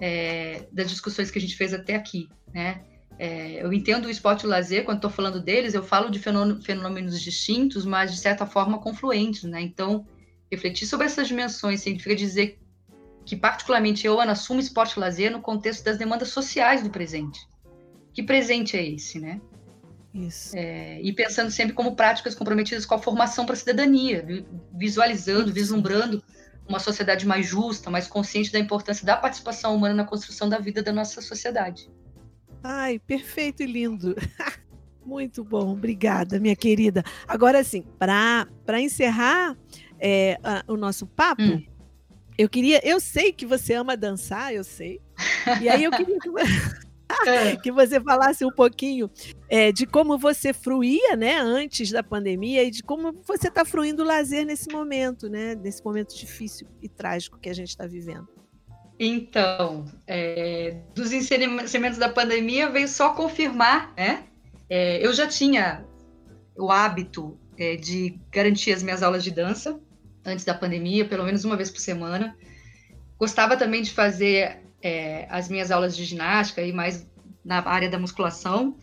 [0.00, 2.82] é, das discussões que a gente fez até aqui, né?
[3.18, 6.20] É, eu entendo o esporte e o lazer, quando estou falando deles, eu falo de
[6.20, 9.60] fenômenos distintos, mas de certa forma confluentes, né?
[9.60, 10.06] Então,
[10.50, 12.60] refletir sobre essas dimensões significa dizer
[13.28, 17.38] que, particularmente, eu, Ana, assumo esporte e lazer no contexto das demandas sociais do presente.
[18.10, 19.38] Que presente é esse, né?
[20.14, 20.56] Isso.
[20.56, 24.26] É, e pensando sempre como práticas comprometidas com a formação para a cidadania,
[24.72, 26.24] visualizando, vislumbrando
[26.66, 30.82] uma sociedade mais justa, mais consciente da importância da participação humana na construção da vida
[30.82, 31.90] da nossa sociedade.
[32.62, 34.16] Ai, perfeito e lindo.
[35.04, 37.04] Muito bom, obrigada, minha querida.
[37.26, 39.54] Agora sim, para encerrar
[40.00, 41.62] é, o nosso papo, hum.
[42.38, 42.80] Eu queria.
[42.86, 45.00] Eu sei que você ama dançar, eu sei.
[45.60, 46.28] E aí eu queria que,
[47.28, 47.56] é.
[47.62, 49.10] que você falasse um pouquinho
[49.48, 54.02] é, de como você fruía, né, antes da pandemia e de como você está fruindo
[54.02, 58.28] o lazer nesse momento, né, nesse momento difícil e trágico que a gente está vivendo.
[59.00, 64.24] Então, é, dos ensinamentos da pandemia veio só confirmar, né?
[64.68, 65.84] É, eu já tinha
[66.56, 69.80] o hábito é, de garantir as minhas aulas de dança
[70.28, 72.36] antes da pandemia, pelo menos uma vez por semana.
[73.18, 77.06] Gostava também de fazer é, as minhas aulas de ginástica e mais
[77.44, 78.76] na área da musculação.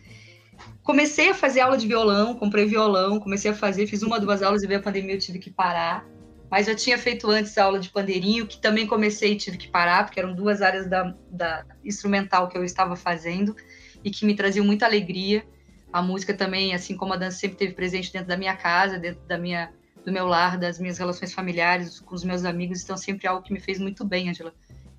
[0.83, 4.63] Comecei a fazer aula de violão, comprei violão, comecei a fazer, fiz uma, duas aulas
[4.63, 6.05] e veio a pandemia, eu tive que parar
[6.49, 9.67] mas eu tinha feito antes a aula de pandeirinho, que também comecei e tive que
[9.67, 13.55] parar, porque eram duas áreas da, da instrumental que eu estava fazendo
[14.03, 15.45] e que me traziam muita alegria.
[15.91, 19.21] A música também, assim como a dança sempre teve presente dentro da minha casa, dentro
[19.27, 19.71] da minha,
[20.05, 23.51] do meu lar, das minhas relações familiares, com os meus amigos, então sempre algo que
[23.51, 24.53] me fez muito bem, Angela.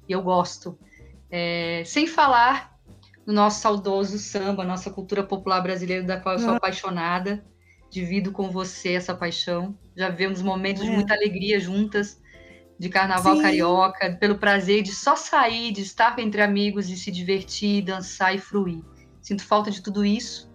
[0.09, 0.77] E eu gosto.
[1.31, 2.77] É, sem falar
[3.25, 7.45] no nosso saudoso samba, nossa cultura popular brasileira, da qual eu sou apaixonada
[7.91, 9.79] divido com você essa paixão.
[9.97, 10.87] Já vivemos momentos é.
[10.87, 12.21] de muita alegria juntas,
[12.79, 13.43] de carnaval Sim.
[13.43, 18.39] carioca, pelo prazer de só sair, de estar entre amigos, de se divertir, dançar e
[18.39, 18.83] fruir.
[19.23, 20.51] Sinto falta de tudo isso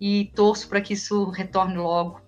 [0.00, 2.20] e torço para que isso retorne logo,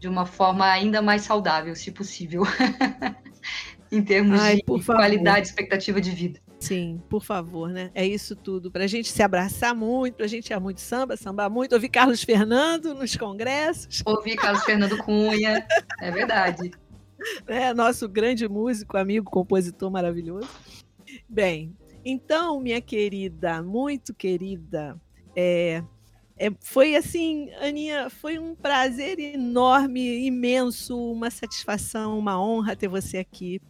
[0.00, 2.42] de uma forma ainda mais saudável, se possível,
[3.92, 6.40] em termos Ai, de qualidade e expectativa de vida.
[6.58, 7.90] Sim, por favor, né?
[7.94, 8.70] É isso tudo.
[8.70, 11.88] Para a gente se abraçar muito, para a gente ir muito samba, sambar muito, ouvir
[11.88, 14.02] Carlos Fernando nos congressos.
[14.04, 15.66] Ouvir Carlos Fernando Cunha,
[16.00, 16.70] é verdade.
[17.46, 20.48] É, nosso grande músico, amigo, compositor maravilhoso.
[21.28, 24.98] Bem, então, minha querida, muito querida,
[25.36, 25.84] é,
[26.40, 33.18] é, foi assim, Aninha, foi um prazer enorme, imenso, uma satisfação, uma honra ter você
[33.18, 33.60] aqui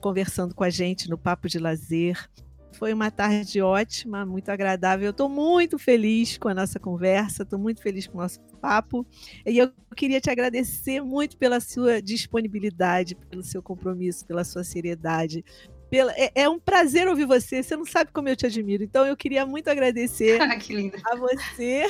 [0.00, 2.30] conversando com a gente no Papo de Lazer.
[2.72, 5.10] Foi uma tarde ótima, muito agradável.
[5.10, 9.04] Estou muito feliz com a nossa conversa, estou muito feliz com o nosso papo.
[9.44, 15.44] E eu queria te agradecer muito pela sua disponibilidade, pelo seu compromisso, pela sua seriedade.
[15.90, 16.12] Pela...
[16.12, 17.62] É, é, um prazer ouvir você.
[17.62, 18.84] Você não sabe como eu te admiro.
[18.84, 20.38] Então eu queria muito agradecer
[21.04, 21.84] a você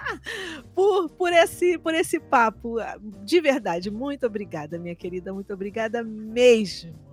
[0.74, 2.76] por, por, esse, por esse papo.
[3.24, 5.32] De verdade, muito obrigada, minha querida.
[5.32, 7.08] Muito obrigada mesmo.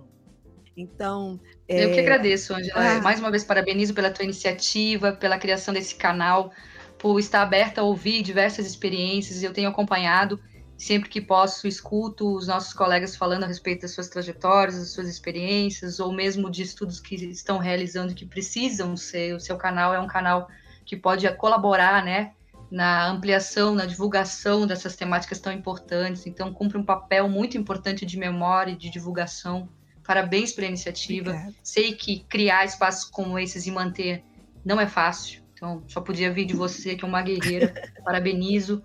[0.76, 1.38] Então.
[1.68, 1.84] É...
[1.84, 2.96] Eu que agradeço, Angela.
[2.96, 3.00] Ah.
[3.00, 6.52] Mais uma vez, parabenizo pela tua iniciativa, pela criação desse canal,
[6.98, 9.42] por estar aberta a ouvir diversas experiências.
[9.42, 10.40] Eu tenho acompanhado,
[10.76, 15.08] sempre que posso, escuto os nossos colegas falando a respeito das suas trajetórias, das suas
[15.08, 19.34] experiências, ou mesmo de estudos que estão realizando que precisam ser.
[19.34, 20.48] O seu canal é um canal
[20.84, 22.32] que pode colaborar, né?
[22.68, 26.26] na ampliação, na divulgação dessas temáticas tão importantes.
[26.26, 29.68] Então, cumpre um papel muito importante de memória e de divulgação
[30.06, 31.30] Parabéns pela iniciativa.
[31.30, 31.54] Obrigada.
[31.62, 34.22] Sei que criar espaços como esses e manter
[34.64, 35.42] não é fácil.
[35.52, 37.74] Então, só podia vir de você, que é uma guerreira.
[38.04, 38.82] Parabenizo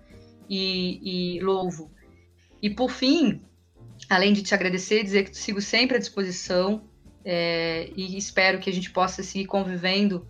[0.52, 1.90] e, e louvo.
[2.60, 3.40] E, por fim,
[4.08, 6.84] além de te agradecer, dizer que sigo sempre à disposição
[7.24, 10.28] é, e espero que a gente possa seguir convivendo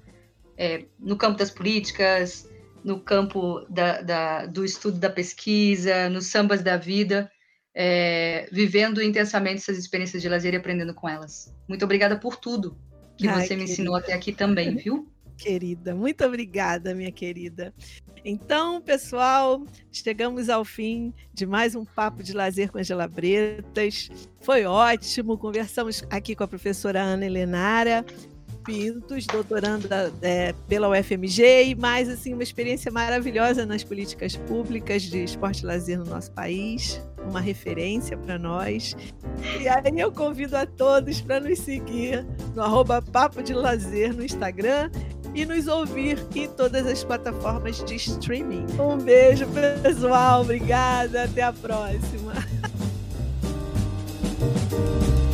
[0.56, 2.48] é, no campo das políticas,
[2.84, 7.28] no campo da, da, do estudo da pesquisa, nos sambas da vida
[7.74, 11.52] é, vivendo intensamente essas experiências de lazer e aprendendo com elas.
[11.68, 12.78] Muito obrigada por tudo
[13.16, 15.08] que Ai, você me ensinou até aqui também, viu?
[15.36, 17.74] Querida, muito obrigada, minha querida.
[18.24, 24.10] Então, pessoal, chegamos ao fim de mais um Papo de Lazer com Angela Bretas.
[24.40, 28.04] Foi ótimo, conversamos aqui com a professora Ana Helenara,
[28.62, 35.24] Pintos, doutoranda é, pela UFMG, e mais assim, uma experiência maravilhosa nas políticas públicas de
[35.24, 38.94] esporte e lazer no nosso país, uma referência para nós.
[39.60, 42.24] E aí eu convido a todos para nos seguir
[42.54, 44.90] no arroba Papo de Lazer no Instagram
[45.34, 48.66] e nos ouvir em todas as plataformas de streaming.
[48.78, 49.46] Um beijo,
[49.82, 50.42] pessoal.
[50.42, 51.24] Obrigada.
[51.24, 52.32] Até a próxima.